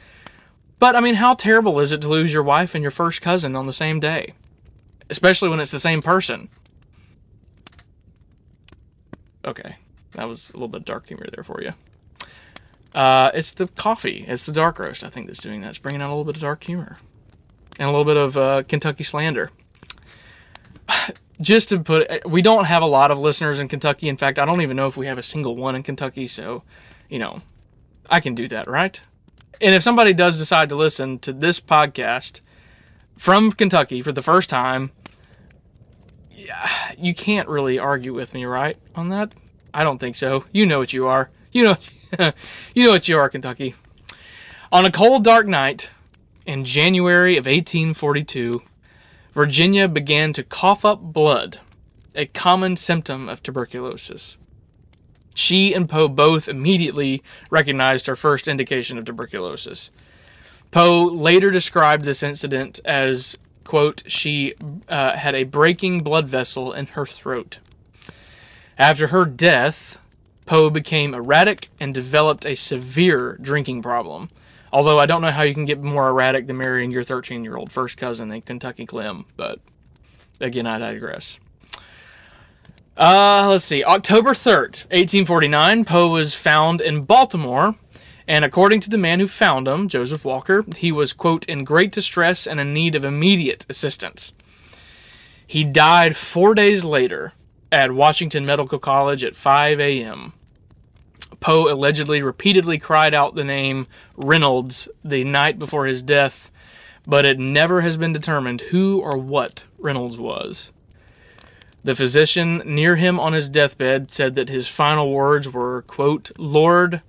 but 0.79 0.95
I 0.95 1.01
mean, 1.01 1.15
how 1.15 1.35
terrible 1.35 1.81
is 1.81 1.93
it 1.93 2.03
to 2.03 2.09
lose 2.09 2.35
your 2.35 2.43
wife 2.43 2.75
and 2.75 2.83
your 2.83 2.91
first 2.91 3.23
cousin 3.23 3.57
on 3.57 3.67
the 3.67 3.73
same 3.73 4.01
day? 4.01 4.35
Especially 5.13 5.51
when 5.51 5.61
it's 5.61 5.71
the 5.71 5.79
same 5.79 6.01
person. 6.01 6.49
Okay, 9.45 9.77
that 10.13 10.27
was 10.27 10.49
a 10.51 10.53
little 10.55 10.69
bit 10.69 10.87
dark 10.87 11.07
humor 11.07 11.27
there 11.31 11.45
for 11.45 11.61
you. 11.63 11.73
Uh, 12.95 13.31
it's 13.35 13.53
the 13.53 13.67
coffee. 13.69 14.25
It's 14.27 14.47
the 14.47 14.53
dark 14.53 14.79
roast, 14.79 15.05
I 15.05 15.11
think, 15.11 15.27
that's 15.27 15.39
doing 15.39 15.61
that. 15.61 15.69
It's 15.69 15.79
bringing 15.79 16.01
out 16.01 16.09
a 16.09 16.15
little 16.15 16.25
bit 16.25 16.37
of 16.37 16.41
dark 16.41 16.65
humor 16.65 16.97
and 17.79 17.89
a 17.89 17.91
little 17.91 18.07
bit 18.07 18.17
of 18.17 18.37
uh, 18.39 18.63
Kentucky 18.63 19.05
slander. 19.05 19.51
Just 21.43 21.69
to 21.69 21.81
put 21.81 22.11
it, 22.11 22.27
we 22.27 22.41
don't 22.41 22.65
have 22.65 22.83
a 22.83 22.87
lot 22.87 23.11
of 23.11 23.19
listeners 23.19 23.59
in 23.59 23.69
Kentucky. 23.69 24.09
In 24.09 24.17
fact, 24.17 24.39
I 24.39 24.47
don't 24.47 24.63
even 24.63 24.79
know 24.79 24.87
if 24.87 24.97
we 24.97 25.07
have 25.07 25.19
a 25.19 25.23
single 25.23 25.57
one 25.57 25.75
in 25.75 25.83
Kentucky. 25.83 26.27
So, 26.27 26.63
you 27.11 27.19
know, 27.19 27.43
I 28.09 28.21
can 28.21 28.35
do 28.35 28.49
that, 28.49 28.67
right? 28.67 28.99
And 29.61 29.75
if 29.75 29.83
somebody 29.83 30.15
does 30.15 30.39
decide 30.39 30.71
to 30.71 30.77
listen 30.77 31.19
to 31.21 31.35
this 31.35 31.61
podcast 31.61 32.41
from 33.19 33.53
Kentucky 33.53 34.03
for 34.03 34.13
the 34.13 34.23
first 34.23 34.49
time, 34.49 34.91
you 36.99 37.15
can't 37.15 37.49
really 37.49 37.79
argue 37.79 38.15
with 38.15 38.35
me, 38.35 38.45
right? 38.45 38.77
On 38.95 39.09
that? 39.11 39.35
I 39.75 39.85
don't 39.85 39.99
think 39.99 40.17
so. 40.17 40.45
You 40.53 40.67
know 40.67 40.79
what 40.79 40.93
you 40.93 41.07
are. 41.07 41.31
You 41.53 41.65
know 41.65 41.77
you 42.75 42.85
know 42.85 42.91
what 42.91 43.09
you 43.09 43.19
are, 43.19 43.29
Kentucky. 43.29 43.75
On 44.71 44.85
a 44.85 44.93
cold, 44.93 45.25
dark 45.25 45.47
night 45.47 45.91
in 46.47 46.65
January 46.65 47.37
of 47.37 47.47
1842, 47.47 48.63
Virginia 49.33 49.89
began 49.89 50.33
to 50.33 50.43
cough 50.43 50.85
up 50.85 51.01
blood, 51.01 51.59
a 52.15 52.27
common 52.27 52.77
symptom 52.77 53.29
of 53.29 53.43
tuberculosis. 53.43 54.37
She 55.35 55.73
and 55.73 55.89
Poe 55.89 56.09
both 56.09 56.49
immediately 56.49 57.23
recognized 57.51 58.07
her 58.07 58.17
first 58.17 58.47
indication 58.47 58.99
of 58.99 59.07
tuberculosis. 59.07 59.91
Poe 60.71 61.05
later 61.05 61.51
described 61.51 62.05
this 62.05 62.23
incident 62.23 62.81
as, 62.85 63.39
quote, 63.65 64.03
she 64.07 64.55
uh, 64.89 65.17
had 65.17 65.35
a 65.35 65.45
breaking 65.45 66.01
blood 66.01 66.29
vessel 66.29 66.73
in 66.73 66.87
her 66.89 67.07
throat. 67.07 67.59
After 68.79 69.09
her 69.09 69.25
death, 69.25 69.99
Poe 70.47 70.71
became 70.71 71.15
erratic 71.15 71.71
and 71.81 71.95
developed 71.95 72.45
a 72.45 72.55
severe 72.55 73.39
drinking 73.41 73.83
problem. 73.83 74.31
Although 74.73 74.99
I 74.99 75.07
don't 75.07 75.21
know 75.21 75.31
how 75.31 75.43
you 75.43 75.55
can 75.55 75.67
get 75.67 75.83
more 75.83 76.09
erratic 76.09 76.47
than 76.47 76.57
marrying 76.57 76.91
your 76.91 77.05
13 77.05 77.45
year 77.45 77.57
old 77.57 77.71
first 77.71 77.97
cousin 77.97 78.31
in 78.33 78.43
Kentucky 78.43 78.87
Clemm, 78.87 79.27
but 79.37 79.61
again, 80.41 80.67
I 80.67 80.79
digress. 80.79 81.39
Uh, 82.97 83.47
let's 83.49 83.65
see. 83.65 83.85
October 83.85 84.31
3rd, 84.31 84.85
1849, 84.91 85.85
Poe 85.85 86.09
was 86.09 86.35
found 86.35 86.81
in 86.81 87.05
Baltimore, 87.05 87.75
and 88.27 88.45
according 88.45 88.81
to 88.81 88.91
the 88.91 88.99
man 88.99 89.21
who 89.21 89.27
found 89.27 89.67
him, 89.67 89.89
Joseph 89.89 90.25
Walker, 90.25 90.65
he 90.77 90.93
was, 90.93 91.13
quote, 91.13 91.45
in 91.47 91.65
great 91.65 91.93
distress 91.93 92.47
and 92.47 92.61
in 92.61 92.73
need 92.73 92.95
of 92.95 93.05
immediate 93.05 93.67
assistance. 93.69 94.33
He 95.47 95.65
died 95.65 96.17
four 96.17 96.55
days 96.55 96.85
later 96.85 97.33
at 97.71 97.93
Washington 97.93 98.47
Medical 98.47 98.79
College 98.79 99.25
at 99.25 99.37
5 99.37 99.81
a.m. 99.81 100.33
Poe 101.41 101.73
allegedly 101.73 102.23
repeatedly 102.23 102.79
cried 102.79 103.15
out 103.15 103.35
the 103.35 103.45
name 103.45 103.87
Reynolds 104.17 104.89
the 105.05 105.25
night 105.25 105.59
before 105.59 105.87
his 105.87 106.03
death, 106.03 106.51
but 107.07 107.27
it 107.27 107.39
never 107.39 107.81
has 107.81 107.97
been 107.97 108.13
determined 108.13 108.61
who 108.61 109.01
or 109.01 109.17
what 109.19 109.65
Reynolds 109.79 110.19
was. 110.19 110.71
The 111.85 111.97
physician 111.97 112.63
near 112.65 112.95
him 112.95 113.19
on 113.19 113.33
his 113.33 113.51
deathbed 113.51 114.13
said 114.13 114.37
that 114.37 114.51
his 114.51 114.69
final 114.69 115.11
words 115.11 115.53
were, 115.53 115.83
quote, 115.83 116.31
Lord, 116.39 117.03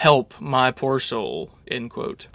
help 0.00 0.32
my 0.40 0.70
poor 0.70 0.98
soul, 0.98 1.50
end 1.68 1.90
quote. 1.90 2.26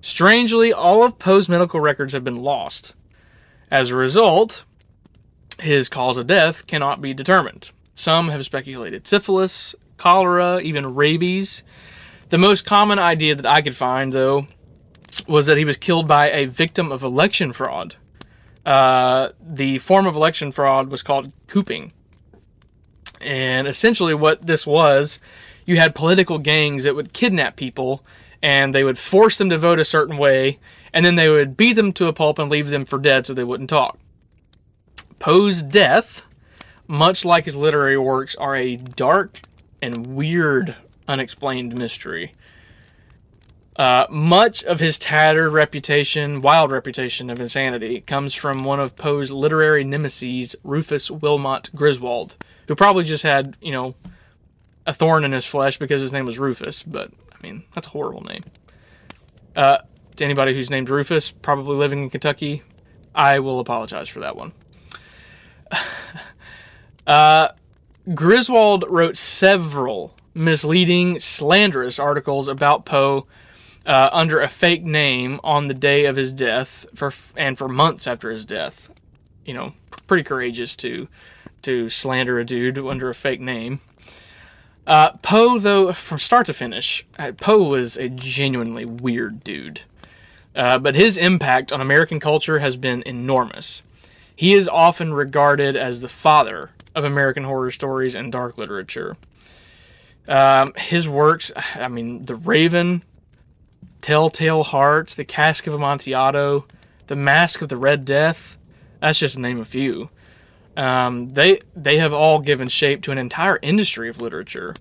Strangely, 0.00 0.72
all 0.72 1.04
of 1.04 1.20
Poe's 1.20 1.48
medical 1.48 1.78
records 1.78 2.12
have 2.12 2.24
been 2.24 2.42
lost. 2.42 2.96
As 3.70 3.90
a 3.90 3.96
result, 3.96 4.64
his 5.60 5.88
cause 5.88 6.16
of 6.16 6.26
death 6.26 6.66
cannot 6.66 7.00
be 7.00 7.14
determined. 7.14 7.70
Some 7.94 8.28
have 8.28 8.44
speculated 8.44 9.06
syphilis, 9.06 9.76
cholera, 9.98 10.60
even 10.62 10.96
rabies. 10.96 11.62
The 12.30 12.38
most 12.38 12.66
common 12.66 12.98
idea 12.98 13.36
that 13.36 13.46
I 13.46 13.62
could 13.62 13.76
find, 13.76 14.12
though, 14.12 14.48
was 15.28 15.46
that 15.46 15.56
he 15.56 15.64
was 15.64 15.76
killed 15.76 16.08
by 16.08 16.28
a 16.32 16.46
victim 16.46 16.90
of 16.90 17.04
election 17.04 17.52
fraud. 17.52 17.94
Uh, 18.66 19.28
the 19.40 19.78
form 19.78 20.06
of 20.06 20.16
election 20.16 20.50
fraud 20.50 20.88
was 20.88 21.02
called 21.04 21.30
cooping. 21.46 21.92
And 23.20 23.68
essentially, 23.68 24.12
what 24.12 24.44
this 24.44 24.66
was, 24.66 25.20
you 25.66 25.76
had 25.76 25.94
political 25.94 26.38
gangs 26.38 26.84
that 26.84 26.94
would 26.94 27.12
kidnap 27.12 27.56
people 27.56 28.04
and 28.42 28.74
they 28.74 28.84
would 28.84 28.98
force 28.98 29.38
them 29.38 29.48
to 29.48 29.56
vote 29.56 29.78
a 29.78 29.86
certain 29.86 30.18
way, 30.18 30.58
and 30.92 31.06
then 31.06 31.14
they 31.14 31.30
would 31.30 31.56
beat 31.56 31.72
them 31.72 31.94
to 31.94 32.08
a 32.08 32.12
pulp 32.12 32.38
and 32.38 32.50
leave 32.50 32.68
them 32.68 32.84
for 32.84 32.98
dead 32.98 33.24
so 33.24 33.32
they 33.32 33.42
wouldn't 33.42 33.70
talk. 33.70 33.98
Poe's 35.18 35.62
death, 35.62 36.22
much 36.86 37.24
like 37.24 37.46
his 37.46 37.56
literary 37.56 37.96
works, 37.96 38.34
are 38.34 38.54
a 38.54 38.76
dark 38.76 39.40
and 39.80 40.08
weird, 40.08 40.76
unexplained 41.08 41.74
mystery. 41.78 42.34
Uh, 43.76 44.06
much 44.10 44.62
of 44.64 44.78
his 44.78 44.98
tattered 44.98 45.50
reputation, 45.50 46.42
wild 46.42 46.70
reputation 46.70 47.30
of 47.30 47.40
insanity, 47.40 48.02
comes 48.02 48.34
from 48.34 48.62
one 48.62 48.78
of 48.78 48.94
Poe's 48.94 49.32
literary 49.32 49.84
nemesis, 49.84 50.54
Rufus 50.62 51.10
Wilmot 51.10 51.70
Griswold, 51.74 52.36
who 52.68 52.74
probably 52.74 53.04
just 53.04 53.22
had, 53.22 53.56
you 53.62 53.72
know, 53.72 53.94
a 54.86 54.92
thorn 54.92 55.24
in 55.24 55.32
his 55.32 55.44
flesh 55.44 55.78
because 55.78 56.00
his 56.00 56.12
name 56.12 56.26
was 56.26 56.38
Rufus. 56.38 56.82
But 56.82 57.10
I 57.32 57.46
mean, 57.46 57.64
that's 57.74 57.86
a 57.86 57.90
horrible 57.90 58.22
name. 58.22 58.44
Uh, 59.56 59.78
to 60.16 60.24
anybody 60.24 60.54
who's 60.54 60.70
named 60.70 60.88
Rufus, 60.88 61.30
probably 61.30 61.76
living 61.76 62.02
in 62.02 62.10
Kentucky, 62.10 62.62
I 63.14 63.38
will 63.38 63.60
apologize 63.60 64.08
for 64.08 64.20
that 64.20 64.36
one. 64.36 64.52
uh, 67.06 67.48
Griswold 68.14 68.84
wrote 68.88 69.16
several 69.16 70.14
misleading, 70.34 71.18
slanderous 71.18 71.98
articles 71.98 72.48
about 72.48 72.84
Poe 72.84 73.26
uh, 73.86 74.10
under 74.12 74.40
a 74.40 74.48
fake 74.48 74.84
name 74.84 75.40
on 75.44 75.68
the 75.68 75.74
day 75.74 76.06
of 76.06 76.16
his 76.16 76.32
death, 76.32 76.86
for 76.94 77.12
and 77.36 77.56
for 77.56 77.68
months 77.68 78.06
after 78.06 78.30
his 78.30 78.44
death. 78.44 78.90
You 79.44 79.54
know, 79.54 79.74
pretty 80.06 80.24
courageous 80.24 80.74
to 80.76 81.08
to 81.62 81.88
slander 81.88 82.38
a 82.38 82.44
dude 82.44 82.78
under 82.78 83.08
a 83.08 83.14
fake 83.14 83.40
name. 83.40 83.80
Uh, 84.86 85.12
Poe, 85.22 85.58
though, 85.58 85.92
from 85.92 86.18
start 86.18 86.46
to 86.46 86.52
finish, 86.52 87.06
uh, 87.18 87.32
Poe 87.32 87.62
was 87.62 87.96
a 87.96 88.08
genuinely 88.08 88.84
weird 88.84 89.42
dude. 89.42 89.82
Uh, 90.54 90.78
but 90.78 90.94
his 90.94 91.16
impact 91.16 91.72
on 91.72 91.80
American 91.80 92.20
culture 92.20 92.58
has 92.60 92.76
been 92.76 93.02
enormous. 93.06 93.82
He 94.36 94.54
is 94.54 94.68
often 94.68 95.14
regarded 95.14 95.74
as 95.74 96.00
the 96.00 96.08
father 96.08 96.70
of 96.94 97.04
American 97.04 97.44
horror 97.44 97.70
stories 97.70 98.14
and 98.14 98.30
dark 98.30 98.58
literature. 98.58 99.16
Um, 100.28 100.72
his 100.76 101.08
works, 101.08 101.50
I 101.74 101.88
mean, 101.88 102.24
The 102.24 102.36
Raven, 102.36 103.02
Telltale 104.00 104.62
Heart, 104.62 105.10
The 105.10 105.24
Cask 105.24 105.66
of 105.66 105.74
Amontillado, 105.74 106.66
The 107.06 107.16
Mask 107.16 107.62
of 107.62 107.68
the 107.68 107.76
Red 107.76 108.04
Death. 108.04 108.58
That's 109.00 109.18
just 109.18 109.34
to 109.34 109.40
name 109.40 109.60
a 109.60 109.64
few. 109.64 110.10
Um, 110.76 111.32
they 111.34 111.60
they 111.76 111.98
have 111.98 112.12
all 112.12 112.40
given 112.40 112.68
shape 112.68 113.02
to 113.02 113.12
an 113.12 113.18
entire 113.18 113.58
industry 113.62 114.08
of 114.08 114.20
literature 114.20 114.74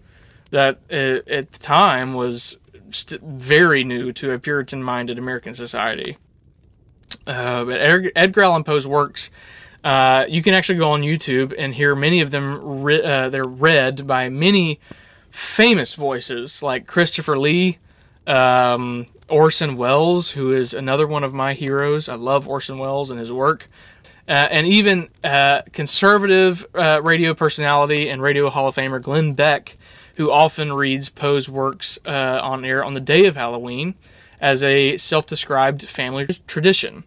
that 0.50 0.79
uh, 0.91 1.29
at 1.29 1.51
the 1.51 1.59
time 1.59 2.13
was 2.13 2.57
st- 2.91 3.21
very 3.21 3.83
new 3.83 4.12
to 4.13 4.31
a 4.31 4.39
Puritan-minded 4.39 5.17
American 5.17 5.53
society. 5.53 6.17
Uh, 7.25 7.63
but 7.65 8.12
Edgar, 8.15 8.41
Allan 8.43 8.63
Poe's 8.63 8.88
works, 8.88 9.29
uh, 9.83 10.25
you 10.27 10.41
can 10.41 10.53
actually 10.53 10.77
go 10.77 10.91
on 10.91 11.01
YouTube 11.01 11.53
and 11.57 11.73
hear 11.73 11.95
many 11.95 12.21
of 12.21 12.31
them. 12.31 12.85
Uh, 12.85 13.29
they're 13.29 13.43
read 13.43 14.07
by 14.07 14.29
many 14.29 14.79
famous 15.29 15.95
voices 15.95 16.62
like 16.62 16.88
Christopher 16.88 17.35
Lee, 17.35 17.79
um, 18.27 19.07
Orson 19.29 19.75
Welles, 19.75 20.31
who 20.31 20.53
is 20.53 20.73
another 20.73 21.07
one 21.07 21.23
of 21.23 21.33
my 21.33 21.53
heroes. 21.53 22.07
I 22.07 22.15
love 22.15 22.47
Orson 22.47 22.77
Welles 22.77 23.09
and 23.12 23.19
his 23.19 23.31
work. 23.31 23.69
Uh, 24.25 24.47
and 24.51 24.65
even 24.65 25.09
uh, 25.25 25.61
conservative 25.73 26.65
uh, 26.75 27.01
radio 27.03 27.33
personality 27.33 28.07
and 28.07 28.21
Radio 28.21 28.49
Hall 28.49 28.69
of 28.69 28.75
Famer 28.75 29.01
Glenn 29.01 29.33
Beck, 29.33 29.77
who 30.15 30.31
often 30.31 30.71
reads 30.71 31.09
Poe's 31.09 31.49
works 31.49 31.99
uh, 32.05 32.39
on 32.41 32.63
air 32.63 32.85
on 32.85 32.93
the 32.93 33.01
day 33.01 33.25
of 33.25 33.35
Halloween 33.35 33.95
as 34.39 34.63
a 34.63 34.95
self 34.95 35.27
described 35.27 35.83
family 35.83 36.25
tradition. 36.47 37.03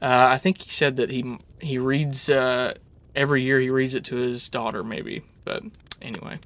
Uh, 0.00 0.28
I 0.30 0.38
think 0.38 0.62
he 0.62 0.70
said 0.70 0.96
that 0.96 1.10
he, 1.10 1.36
he 1.60 1.76
reads 1.76 2.30
uh, 2.30 2.72
every 3.14 3.42
year, 3.42 3.60
he 3.60 3.68
reads 3.68 3.94
it 3.94 4.04
to 4.04 4.16
his 4.16 4.48
daughter, 4.48 4.82
maybe. 4.82 5.22
But 5.44 5.64
anyway. 6.00 6.38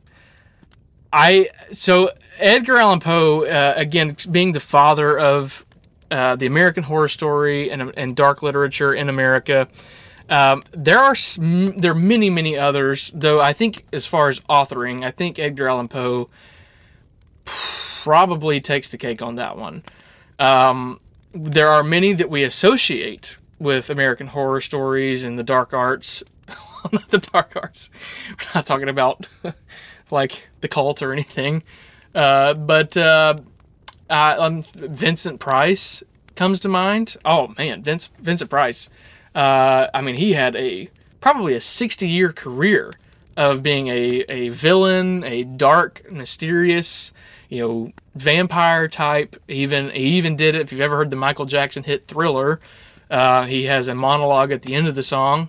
I 1.13 1.49
so 1.71 2.11
Edgar 2.39 2.79
Allan 2.79 3.01
Poe 3.01 3.45
again 3.77 4.17
being 4.31 4.53
the 4.53 4.61
father 4.61 5.17
of 5.17 5.65
the 6.11 6.47
American 6.47 6.83
Horror 6.83 7.09
Story 7.09 7.71
and, 7.71 7.93
and 7.97 8.15
dark 8.17 8.43
literature 8.43 8.93
in 8.93 9.09
America, 9.09 9.69
um, 10.29 10.63
there 10.73 10.99
are 10.99 11.15
there 11.39 11.93
are 11.93 11.95
many 11.95 12.31
many 12.31 12.57
others, 12.57 13.11
though. 13.15 13.41
I 13.41 13.53
think 13.53 13.87
as 13.93 14.07
far 14.07 14.29
as 14.29 14.41
authoring, 14.41 15.03
I 15.03 15.11
think 15.11 15.39
Edgar 15.39 15.69
Allan 15.69 15.89
Poe 15.89 16.29
probably 17.45 18.61
takes 18.61 18.89
the 18.89 18.99
cake 18.99 19.23
on 19.23 19.37
that 19.37 19.57
one. 19.57 19.83
Um, 20.39 21.01
there 21.33 21.69
are 21.69 21.83
many 21.83 22.13
that 22.13 22.31
we 22.31 22.43
associate 22.43 23.37
with 23.59 23.91
American 23.91 24.29
horror 24.29 24.61
stories 24.61 25.25
and 25.25 25.39
the 25.39 25.43
dark 25.43 25.73
arts. 25.75 26.23
not 26.93 27.09
the 27.11 27.19
dark 27.19 27.55
arts. 27.57 27.91
We're 28.31 28.47
not 28.55 28.67
talking 28.67 28.89
about 28.89 29.27
like 30.11 30.49
the 30.61 30.69
cult 30.69 31.03
or 31.03 31.13
anything. 31.13 31.63
Uh, 32.15 32.55
but 32.55 32.97
uh, 32.97 33.37
um, 34.09 34.65
Vincent 34.75 35.41
Price 35.41 36.03
comes 36.35 36.61
to 36.61 36.69
mind. 36.69 37.17
Oh 37.25 37.53
man, 37.59 37.83
Vince 37.83 38.11
Vincent 38.21 38.51
Price. 38.51 38.89
Uh, 39.39 39.89
I 39.95 40.01
mean, 40.01 40.17
he 40.17 40.33
had 40.33 40.57
a 40.57 40.91
probably 41.21 41.55
a 41.55 41.61
60 41.61 42.09
year 42.09 42.33
career 42.33 42.91
of 43.37 43.63
being 43.63 43.87
a, 43.87 44.25
a 44.29 44.49
villain, 44.49 45.23
a 45.23 45.45
dark, 45.45 46.11
mysterious, 46.11 47.13
you 47.49 47.61
know, 47.61 47.93
vampire 48.17 48.89
type. 48.89 49.41
Even 49.47 49.91
he 49.91 50.17
even 50.17 50.35
did 50.35 50.57
it. 50.57 50.63
If 50.63 50.73
you've 50.73 50.81
ever 50.81 50.97
heard 50.97 51.11
the 51.11 51.17
Michael 51.17 51.47
Jackson 51.47 51.85
hit 51.85 52.09
Thriller, 52.09 52.59
uh, 53.13 53.47
he 53.47 53.67
has 53.67 53.87
a 53.87 53.95
monologue 53.95 54.51
at 54.51 54.63
the 54.63 54.75
end 54.75 54.89
of 54.89 54.97
the 54.97 55.05
song. 55.05 55.49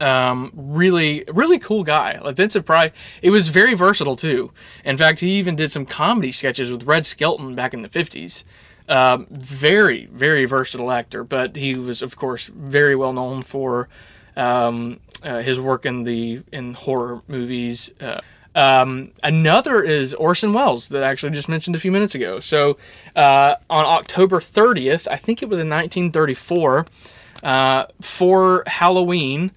Um, 0.00 0.50
really, 0.56 1.24
really 1.28 1.60
cool 1.60 1.84
guy. 1.84 2.18
Like 2.18 2.34
Vincent 2.34 2.66
Price, 2.66 2.90
it 3.22 3.30
was 3.30 3.46
very 3.46 3.74
versatile 3.74 4.16
too. 4.16 4.50
In 4.84 4.96
fact, 4.96 5.20
he 5.20 5.38
even 5.38 5.54
did 5.54 5.70
some 5.70 5.86
comedy 5.86 6.32
sketches 6.32 6.72
with 6.72 6.82
Red 6.82 7.06
Skelton 7.06 7.54
back 7.54 7.74
in 7.74 7.82
the 7.82 7.88
50s. 7.88 8.42
Um, 8.88 9.26
very, 9.30 10.06
very 10.06 10.46
versatile 10.46 10.90
actor, 10.90 11.22
but 11.22 11.56
he 11.56 11.76
was, 11.76 12.00
of 12.00 12.16
course, 12.16 12.46
very 12.46 12.96
well 12.96 13.12
known 13.12 13.42
for 13.42 13.88
um, 14.36 15.00
uh, 15.22 15.40
his 15.42 15.60
work 15.60 15.84
in 15.84 16.04
the 16.04 16.42
in 16.52 16.74
horror 16.74 17.22
movies. 17.28 17.92
Uh, 18.00 18.20
um, 18.54 19.12
another 19.22 19.82
is 19.82 20.14
Orson 20.14 20.52
Welles 20.52 20.88
that 20.88 21.04
I 21.04 21.10
actually 21.10 21.32
just 21.32 21.48
mentioned 21.48 21.76
a 21.76 21.78
few 21.78 21.92
minutes 21.92 22.14
ago. 22.14 22.40
So 22.40 22.78
uh, 23.14 23.56
on 23.70 23.84
October 23.84 24.40
30th, 24.40 25.06
I 25.08 25.16
think 25.16 25.42
it 25.42 25.48
was 25.48 25.60
in 25.60 25.68
1934, 25.68 26.86
uh, 27.42 27.84
for 28.00 28.64
Halloween 28.66 29.52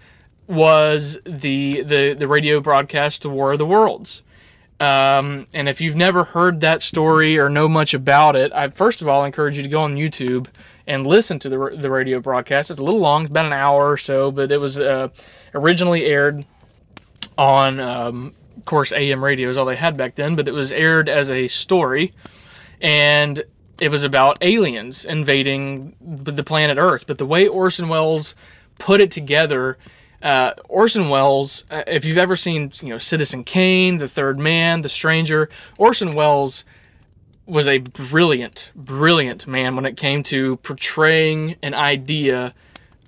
was 0.47 1.17
the 1.23 1.81
the 1.83 2.13
the 2.13 2.27
radio 2.27 2.59
broadcast 2.59 3.21
"The 3.21 3.29
War 3.29 3.53
of 3.53 3.57
the 3.57 3.65
Worlds." 3.65 4.21
Um, 4.81 5.45
and 5.53 5.69
if 5.69 5.79
you've 5.79 5.95
never 5.95 6.23
heard 6.23 6.61
that 6.61 6.81
story 6.81 7.37
or 7.37 7.49
know 7.49 7.69
much 7.69 7.93
about 7.93 8.35
it, 8.35 8.51
I 8.51 8.67
first 8.69 9.03
of 9.03 9.07
all 9.07 9.23
encourage 9.23 9.55
you 9.55 9.61
to 9.61 9.69
go 9.69 9.83
on 9.83 9.95
YouTube 9.95 10.47
and 10.87 11.05
listen 11.05 11.37
to 11.37 11.49
the, 11.49 11.77
the 11.77 11.91
radio 11.91 12.19
broadcast. 12.19 12.71
It's 12.71 12.79
a 12.79 12.83
little 12.83 12.99
long, 12.99 13.21
it's 13.21 13.29
about 13.29 13.45
an 13.45 13.53
hour 13.53 13.91
or 13.91 13.97
so, 13.97 14.31
but 14.31 14.51
it 14.51 14.59
was 14.59 14.79
uh, 14.79 15.09
originally 15.53 16.05
aired 16.05 16.43
on, 17.37 17.79
um, 17.79 18.33
of 18.57 18.65
course, 18.65 18.91
AM 18.91 19.23
radio 19.23 19.49
is 19.49 19.57
all 19.57 19.65
they 19.65 19.75
had 19.75 19.97
back 19.97 20.15
then, 20.15 20.35
but 20.35 20.47
it 20.47 20.51
was 20.51 20.71
aired 20.71 21.07
as 21.07 21.29
a 21.29 21.47
story. 21.47 22.11
And 22.81 23.39
it 23.79 23.89
was 23.89 24.03
about 24.03 24.39
aliens 24.41 25.05
invading 25.05 25.95
the 26.01 26.43
planet 26.43 26.79
Earth. 26.79 27.05
But 27.05 27.19
the 27.19 27.25
way 27.27 27.47
Orson 27.47 27.87
Welles 27.87 28.33
put 28.79 28.99
it 28.99 29.11
together 29.11 29.77
uh, 30.21 30.53
Orson 30.69 31.09
Welles, 31.09 31.63
uh, 31.71 31.83
if 31.87 32.05
you've 32.05 32.17
ever 32.17 32.35
seen, 32.35 32.71
you 32.81 32.89
know, 32.89 32.97
Citizen 32.97 33.43
Kane, 33.43 33.97
The 33.97 34.07
Third 34.07 34.39
Man, 34.39 34.81
The 34.81 34.89
Stranger, 34.89 35.49
Orson 35.77 36.11
Welles 36.11 36.63
was 37.45 37.67
a 37.67 37.79
brilliant, 37.79 38.71
brilliant 38.75 39.47
man 39.47 39.75
when 39.75 39.85
it 39.85 39.97
came 39.97 40.23
to 40.23 40.57
portraying 40.57 41.55
an 41.61 41.73
idea 41.73 42.53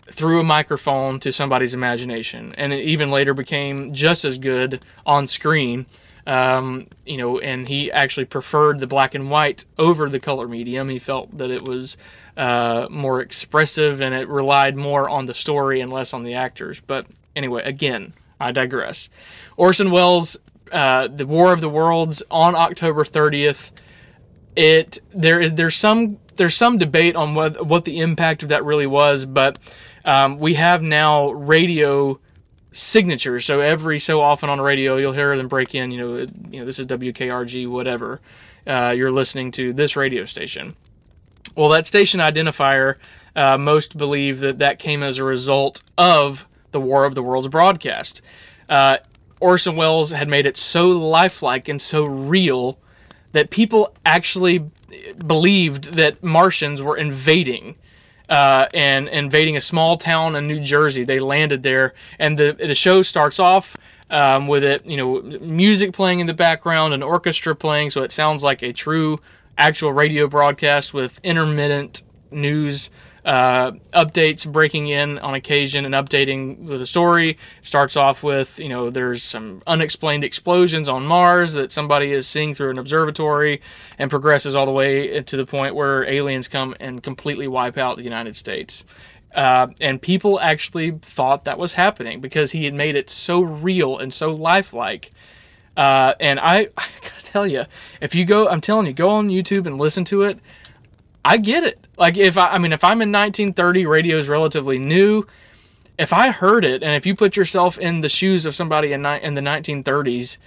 through 0.05 0.39
a 0.39 0.43
microphone 0.43 1.19
to 1.19 1.31
somebody's 1.31 1.73
imagination, 1.73 2.53
and 2.57 2.73
it 2.73 2.83
even 2.83 3.09
later 3.09 3.33
became 3.33 3.93
just 3.93 4.25
as 4.25 4.37
good 4.37 4.83
on 5.05 5.27
screen. 5.27 5.85
Um, 6.25 6.87
you 7.05 7.17
know, 7.17 7.39
and 7.39 7.67
he 7.67 7.91
actually 7.91 8.25
preferred 8.25 8.79
the 8.79 8.87
black 8.87 9.13
and 9.13 9.29
white 9.29 9.65
over 9.77 10.07
the 10.07 10.19
color 10.19 10.47
medium. 10.47 10.87
He 10.87 10.99
felt 10.99 11.37
that 11.37 11.51
it 11.51 11.67
was 11.67 11.97
uh, 12.37 12.87
more 12.89 13.19
expressive 13.21 14.01
and 14.01 14.15
it 14.15 14.27
relied 14.27 14.75
more 14.75 15.09
on 15.09 15.25
the 15.25 15.33
story 15.33 15.81
and 15.81 15.91
less 15.91 16.13
on 16.13 16.23
the 16.23 16.35
actors. 16.35 16.79
But 16.79 17.07
anyway, 17.35 17.63
again, 17.63 18.13
I 18.39 18.51
digress. 18.51 19.09
Orson 19.57 19.91
Welles, 19.91 20.37
uh, 20.71 21.07
The 21.07 21.25
War 21.25 21.53
of 21.53 21.61
the 21.61 21.69
Worlds 21.69 22.23
on 22.31 22.55
October 22.55 23.03
30th. 23.03 23.71
It 24.55 24.99
there 25.11 25.49
there's 25.49 25.75
some 25.75 26.19
there's 26.35 26.55
some 26.55 26.77
debate 26.77 27.15
on 27.15 27.33
what 27.33 27.65
what 27.65 27.85
the 27.85 27.99
impact 28.01 28.43
of 28.43 28.49
that 28.49 28.63
really 28.63 28.85
was, 28.85 29.25
but 29.25 29.57
um, 30.05 30.37
we 30.37 30.53
have 30.55 30.83
now 30.83 31.31
radio 31.31 32.19
signatures. 32.73 33.45
So 33.45 33.59
every 33.59 33.99
so 33.99 34.19
often 34.19 34.49
on 34.49 34.57
the 34.57 34.63
radio, 34.63 34.97
you'll 34.97 35.13
hear 35.13 35.35
them 35.37 35.47
break 35.47 35.73
in. 35.73 35.91
You 35.91 35.97
know, 35.97 36.15
you 36.51 36.59
know 36.59 36.65
this 36.65 36.79
is 36.79 36.87
WKRG, 36.87 37.69
whatever. 37.69 38.19
Uh, 38.67 38.93
you're 38.95 39.11
listening 39.11 39.51
to 39.51 39.73
this 39.73 39.95
radio 39.95 40.25
station. 40.25 40.75
Well, 41.55 41.69
that 41.69 41.85
station 41.87 42.19
identifier, 42.19 42.95
uh, 43.35 43.57
most 43.57 43.97
believe 43.97 44.39
that 44.39 44.59
that 44.59 44.79
came 44.79 45.03
as 45.03 45.17
a 45.17 45.23
result 45.23 45.83
of 45.97 46.47
the 46.71 46.81
War 46.81 47.05
of 47.05 47.15
the 47.15 47.21
Worlds 47.21 47.47
broadcast. 47.47 48.21
Uh, 48.67 48.97
Orson 49.39 49.75
Welles 49.75 50.11
had 50.11 50.27
made 50.27 50.45
it 50.45 50.57
so 50.57 50.89
lifelike 50.89 51.67
and 51.67 51.81
so 51.81 52.05
real 52.05 52.79
that 53.33 53.49
people 53.49 53.93
actually 54.05 54.71
believed 55.25 55.95
that 55.95 56.23
Martians 56.23 56.81
were 56.81 56.97
invading. 56.97 57.75
Uh, 58.33 58.67
and 58.73 59.09
invading 59.09 59.55
a 59.57 59.61
small 59.61 59.95
town 59.95 60.35
in 60.35 60.47
New 60.47 60.59
Jersey. 60.59 61.03
They 61.03 61.19
landed 61.19 61.61
there, 61.61 61.93
and 62.17 62.35
the 62.35 62.53
the 62.53 62.73
show 62.73 63.03
starts 63.03 63.37
off 63.37 63.77
um, 64.09 64.47
with 64.47 64.63
it, 64.63 64.83
you 64.87 64.97
know, 64.97 65.21
music 65.39 65.93
playing 65.93 66.19
in 66.19 66.25
the 66.25 66.33
background, 66.33 66.95
an 66.95 67.03
orchestra 67.03 67.55
playing, 67.55 67.91
so 67.91 68.01
it 68.01 68.11
sounds 68.11 68.43
like 68.43 68.63
a 68.63 68.73
true 68.73 69.19
actual 69.59 69.93
radio 69.93 70.27
broadcast 70.27 70.95
with 70.95 71.19
intermittent 71.23 72.01
news 72.31 72.89
uh, 73.25 73.71
updates 73.93 74.49
breaking 74.49 74.87
in 74.87 75.19
on 75.19 75.33
occasion 75.33 75.85
and 75.85 75.93
updating 75.93 76.67
the 76.67 76.85
story. 76.85 77.31
It 77.31 77.37
starts 77.61 77.95
off 77.95 78.23
with, 78.23 78.59
you 78.59 78.69
know, 78.69 78.89
there's 78.89 79.23
some 79.23 79.63
unexplained 79.67 80.23
explosions 80.23 80.89
on 80.89 81.05
Mars 81.05 81.53
that 81.53 81.71
somebody 81.71 82.11
is 82.11 82.27
seeing 82.27 82.53
through 82.53 82.71
an 82.71 82.79
observatory 82.79 83.61
and 83.97 84.09
progresses 84.09 84.55
all 84.55 84.65
the 84.65 84.71
way 84.71 85.21
to 85.21 85.37
the 85.37 85.45
point 85.45 85.75
where 85.75 86.03
aliens 86.05 86.47
come 86.47 86.75
and 86.79 87.01
completely 87.01 87.47
wipe 87.47 87.77
out 87.77 87.97
the 87.97 88.03
United 88.03 88.35
States. 88.35 88.83
Uh, 89.33 89.67
and 89.81 90.01
people 90.01 90.39
actually 90.39 90.91
thought 91.01 91.45
that 91.45 91.57
was 91.57 91.73
happening 91.73 92.21
because 92.21 92.51
he 92.51 92.65
had 92.65 92.73
made 92.73 92.95
it 92.95 93.09
so 93.09 93.41
real 93.41 93.97
and 93.97 94.13
so 94.13 94.31
lifelike 94.31 95.11
uh, 95.75 96.13
and 96.19 96.39
I, 96.39 96.57
I 96.77 96.85
gotta 97.01 97.23
tell 97.23 97.47
you, 97.47 97.63
if 98.01 98.15
you 98.15 98.25
go, 98.25 98.47
I'm 98.47 98.61
telling 98.61 98.87
you, 98.87 98.93
go 98.93 99.09
on 99.09 99.29
YouTube 99.29 99.65
and 99.65 99.77
listen 99.77 100.03
to 100.05 100.23
it. 100.23 100.39
I 101.25 101.37
get 101.37 101.63
it. 101.63 101.85
Like 101.97 102.17
if 102.17 102.37
I, 102.37 102.51
I 102.51 102.57
mean, 102.57 102.73
if 102.73 102.83
I'm 102.83 103.01
in 103.01 103.11
1930, 103.11 103.85
radio 103.85 104.17
is 104.17 104.29
relatively 104.29 104.77
new. 104.77 105.25
If 105.97 106.11
I 106.11 106.31
heard 106.31 106.65
it, 106.65 106.83
and 106.83 106.95
if 106.95 107.05
you 107.05 107.15
put 107.15 107.35
yourself 107.35 107.77
in 107.77 108.01
the 108.01 108.09
shoes 108.09 108.45
of 108.45 108.55
somebody 108.55 108.93
in, 108.93 109.05
in 109.05 109.35
the 109.35 109.41
1930s, 109.41 110.37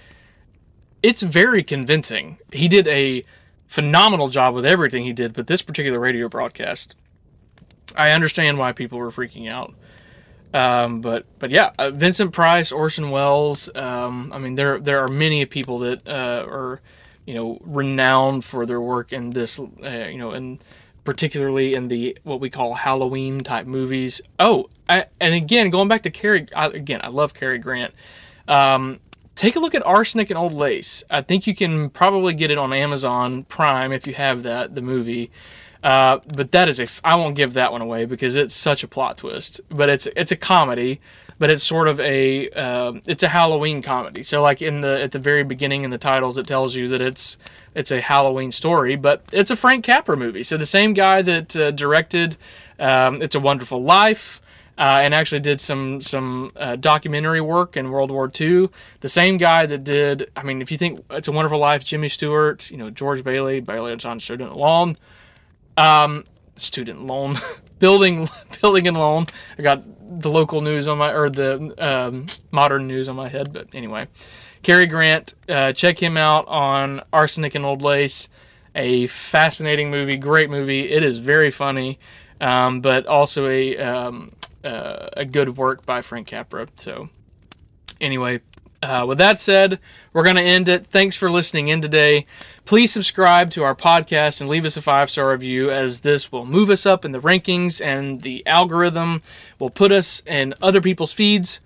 it's 1.01 1.21
very 1.21 1.63
convincing. 1.63 2.37
He 2.51 2.67
did 2.67 2.87
a 2.87 3.23
phenomenal 3.67 4.27
job 4.27 4.55
with 4.55 4.65
everything 4.65 5.03
he 5.03 5.13
did, 5.13 5.33
but 5.33 5.47
this 5.47 5.61
particular 5.61 5.99
radio 5.99 6.27
broadcast, 6.27 6.95
I 7.95 8.11
understand 8.11 8.57
why 8.57 8.73
people 8.73 8.97
were 8.99 9.11
freaking 9.11 9.51
out. 9.51 9.73
Um, 10.53 11.01
but 11.01 11.25
but 11.39 11.49
yeah, 11.49 11.71
uh, 11.77 11.91
Vincent 11.91 12.31
Price, 12.31 12.71
Orson 12.71 13.09
Welles. 13.09 13.69
Um, 13.75 14.31
I 14.33 14.39
mean, 14.39 14.55
there 14.55 14.79
there 14.79 14.99
are 14.99 15.07
many 15.07 15.45
people 15.45 15.79
that 15.79 16.07
uh, 16.07 16.45
are 16.47 16.81
you 17.27 17.35
know 17.35 17.59
renowned 17.61 18.43
for 18.43 18.65
their 18.65 18.81
work 18.81 19.13
in 19.13 19.29
this. 19.29 19.59
Uh, 19.59 20.07
you 20.09 20.17
know, 20.17 20.31
and 20.31 20.63
particularly 21.03 21.75
in 21.75 21.87
the 21.87 22.17
what 22.23 22.39
we 22.39 22.49
call 22.49 22.73
Halloween 22.73 23.41
type 23.41 23.67
movies. 23.67 24.19
Oh, 24.39 24.69
I, 24.89 25.05
and 25.21 25.33
again, 25.33 25.69
going 25.69 25.87
back 25.87 26.03
to 26.03 26.09
Cary. 26.09 26.47
I, 26.55 26.67
again, 26.67 27.01
I 27.03 27.09
love 27.09 27.33
Cary 27.33 27.59
Grant. 27.59 27.93
Um, 28.47 28.99
take 29.35 29.55
a 29.55 29.59
look 29.59 29.75
at 29.75 29.85
Arsenic 29.85 30.29
and 30.29 30.37
Old 30.37 30.53
Lace. 30.53 31.03
I 31.09 31.21
think 31.21 31.47
you 31.47 31.55
can 31.55 31.89
probably 31.91 32.33
get 32.33 32.49
it 32.49 32.57
on 32.57 32.73
Amazon 32.73 33.43
Prime 33.43 33.91
if 33.91 34.07
you 34.07 34.13
have 34.15 34.43
that 34.43 34.75
the 34.75 34.81
movie. 34.81 35.31
Uh, 35.83 36.19
but 36.35 36.51
that 36.51 36.67
is 36.67 36.79
a 36.79 36.87
I 37.03 37.15
won't 37.15 37.35
give 37.35 37.53
that 37.53 37.71
one 37.71 37.81
away 37.81 38.05
because 38.05 38.35
it's 38.35 38.55
such 38.55 38.83
a 38.83 38.87
plot 38.87 39.17
twist. 39.17 39.61
But 39.69 39.89
it's 39.89 40.07
it's 40.15 40.31
a 40.31 40.35
comedy, 40.35 40.99
but 41.39 41.49
it's 41.49 41.63
sort 41.63 41.87
of 41.87 41.99
a 41.99 42.49
uh, 42.49 42.93
it's 43.05 43.23
a 43.23 43.27
Halloween 43.27 43.81
comedy. 43.81 44.23
So 44.23 44.41
like 44.41 44.61
in 44.61 44.81
the 44.81 45.01
at 45.01 45.11
the 45.11 45.19
very 45.19 45.43
beginning 45.43 45.83
in 45.83 45.91
the 45.91 45.97
titles, 45.97 46.37
it 46.37 46.47
tells 46.47 46.75
you 46.75 46.87
that 46.89 47.01
it's 47.01 47.37
it's 47.75 47.91
a 47.91 48.01
Halloween 48.01 48.51
story, 48.51 48.95
but 48.95 49.23
it's 49.31 49.51
a 49.51 49.55
Frank 49.55 49.85
Capra 49.85 50.17
movie. 50.17 50.43
So 50.43 50.57
the 50.57 50.65
same 50.65 50.93
guy 50.93 51.21
that 51.21 51.55
uh, 51.55 51.71
directed 51.71 52.37
um, 52.79 53.21
It's 53.21 53.35
a 53.35 53.39
Wonderful 53.39 53.81
Life. 53.81 54.41
Uh, 54.79 54.99
and 55.01 55.15
actually 55.15 55.39
did 55.39 55.59
some 55.59 55.99
some 56.01 56.51
uh, 56.55 56.75
documentary 56.75 57.41
work 57.41 57.75
in 57.75 57.89
World 57.89 58.11
War 58.11 58.31
II. 58.39 58.69
The 58.99 59.09
same 59.09 59.37
guy 59.37 59.65
that 59.65 59.83
did, 59.83 60.29
I 60.35 60.43
mean, 60.43 60.61
if 60.61 60.71
you 60.71 60.77
think 60.77 61.03
It's 61.09 61.27
a 61.27 61.31
Wonderful 61.31 61.57
Life, 61.57 61.83
Jimmy 61.83 62.09
Stewart, 62.09 62.69
you 62.69 62.77
know, 62.77 62.91
George 62.91 63.23
Bailey, 63.23 63.59
Bailey 63.59 63.91
and 63.91 63.99
John 63.99 64.19
Student 64.19 64.51
Alone, 64.51 64.95
um, 65.77 66.25
student 66.55 67.07
loan, 67.07 67.37
building, 67.79 68.27
building 68.61 68.87
and 68.87 68.97
loan. 68.97 69.27
I 69.57 69.61
got 69.61 69.83
the 70.21 70.29
local 70.29 70.61
news 70.61 70.87
on 70.87 70.97
my 70.97 71.11
or 71.11 71.29
the 71.29 71.73
um, 71.77 72.25
modern 72.51 72.87
news 72.87 73.09
on 73.09 73.15
my 73.15 73.27
head, 73.27 73.51
but 73.53 73.67
anyway, 73.73 74.07
Cary 74.63 74.85
Grant. 74.85 75.35
Uh, 75.47 75.73
check 75.73 76.01
him 76.01 76.17
out 76.17 76.47
on 76.47 77.01
Arsenic 77.13 77.55
and 77.55 77.65
Old 77.65 77.81
Lace. 77.81 78.29
A 78.75 79.07
fascinating 79.07 79.89
movie, 79.89 80.17
great 80.17 80.49
movie. 80.49 80.91
It 80.91 81.03
is 81.03 81.17
very 81.17 81.49
funny, 81.49 81.99
um, 82.39 82.81
but 82.81 83.07
also 83.07 83.47
a 83.47 83.77
um, 83.77 84.31
uh, 84.63 85.09
a 85.13 85.25
good 85.25 85.57
work 85.57 85.85
by 85.85 86.01
Frank 86.01 86.27
Capra. 86.27 86.67
So, 86.75 87.09
anyway, 87.99 88.41
uh, 88.81 89.05
with 89.07 89.17
that 89.17 89.39
said, 89.39 89.79
we're 90.13 90.23
going 90.23 90.35
to 90.35 90.41
end 90.41 90.69
it. 90.69 90.87
Thanks 90.87 91.15
for 91.15 91.29
listening 91.29 91.67
in 91.67 91.81
today. 91.81 92.25
Please 92.65 92.91
subscribe 92.91 93.49
to 93.51 93.63
our 93.63 93.75
podcast 93.75 94.41
and 94.41 94.49
leave 94.49 94.65
us 94.65 94.77
a 94.77 94.81
five 94.81 95.09
star 95.09 95.31
review, 95.31 95.69
as 95.69 96.01
this 96.01 96.31
will 96.31 96.45
move 96.45 96.69
us 96.69 96.85
up 96.85 97.05
in 97.05 97.11
the 97.11 97.19
rankings 97.19 97.83
and 97.83 98.21
the 98.21 98.45
algorithm 98.45 99.21
will 99.59 99.69
put 99.69 99.91
us 99.91 100.21
in 100.25 100.53
other 100.61 100.81
people's 100.81 101.13
feeds. 101.13 101.59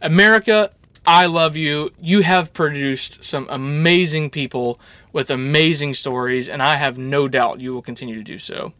America, 0.00 0.70
I 1.06 1.26
love 1.26 1.56
you. 1.56 1.92
You 2.00 2.22
have 2.22 2.52
produced 2.52 3.22
some 3.22 3.46
amazing 3.48 4.30
people 4.30 4.80
with 5.12 5.30
amazing 5.30 5.94
stories, 5.94 6.48
and 6.48 6.62
I 6.62 6.76
have 6.76 6.98
no 6.98 7.28
doubt 7.28 7.60
you 7.60 7.72
will 7.72 7.82
continue 7.82 8.16
to 8.16 8.24
do 8.24 8.38
so. 8.38 8.72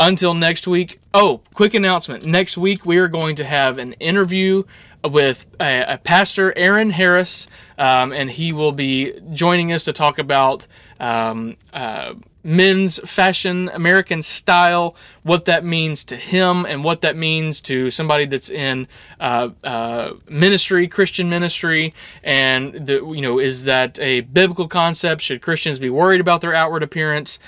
Until 0.00 0.32
next 0.32 0.68
week. 0.68 1.00
Oh, 1.12 1.40
quick 1.54 1.74
announcement. 1.74 2.24
Next 2.24 2.56
week, 2.56 2.86
we 2.86 2.98
are 2.98 3.08
going 3.08 3.34
to 3.36 3.44
have 3.44 3.78
an 3.78 3.94
interview 3.94 4.62
with 5.04 5.44
a, 5.60 5.94
a 5.94 5.98
pastor, 5.98 6.56
Aaron 6.56 6.90
Harris, 6.90 7.48
um, 7.78 8.12
and 8.12 8.30
he 8.30 8.52
will 8.52 8.72
be 8.72 9.18
joining 9.32 9.72
us 9.72 9.84
to 9.84 9.92
talk 9.92 10.18
about 10.18 10.66
um, 11.00 11.56
uh, 11.72 12.14
men's 12.44 12.98
fashion, 13.08 13.70
American 13.74 14.22
style, 14.22 14.94
what 15.22 15.44
that 15.46 15.64
means 15.64 16.04
to 16.06 16.16
him, 16.16 16.64
and 16.66 16.84
what 16.84 17.00
that 17.00 17.16
means 17.16 17.60
to 17.62 17.90
somebody 17.90 18.24
that's 18.24 18.50
in 18.50 18.86
uh, 19.20 19.50
uh, 19.64 20.12
ministry, 20.28 20.88
Christian 20.88 21.28
ministry, 21.28 21.92
and 22.22 22.74
the, 22.86 23.04
you 23.04 23.20
know, 23.20 23.38
is 23.38 23.64
that 23.64 23.98
a 23.98 24.20
biblical 24.20 24.68
concept? 24.68 25.22
Should 25.22 25.42
Christians 25.42 25.78
be 25.78 25.90
worried 25.90 26.20
about 26.20 26.40
their 26.40 26.54
outward 26.54 26.82
appearance? 26.82 27.38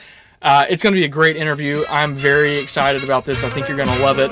Uh, 0.42 0.64
it's 0.70 0.82
going 0.82 0.94
to 0.94 0.98
be 0.98 1.04
a 1.04 1.08
great 1.08 1.36
interview. 1.36 1.84
I'm 1.88 2.14
very 2.14 2.56
excited 2.56 3.04
about 3.04 3.26
this. 3.26 3.44
I 3.44 3.50
think 3.50 3.68
you're 3.68 3.76
going 3.76 3.94
to 3.94 4.02
love 4.02 4.18
it. 4.18 4.30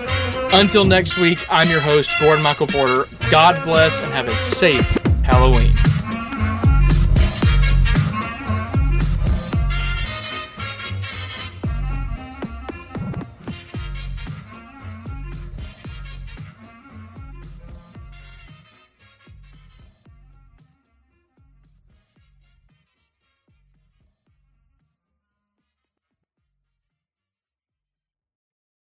Until 0.55 0.85
next 0.85 1.19
week, 1.19 1.45
I'm 1.51 1.69
your 1.69 1.81
host, 1.81 2.11
Gordon 2.19 2.43
Michael 2.43 2.67
Porter. 2.67 3.07
God 3.31 3.63
bless 3.63 4.03
and 4.03 4.13
have 4.13 4.27
a 4.29 4.39
safe 4.39 4.89
Halloween. 5.23 5.75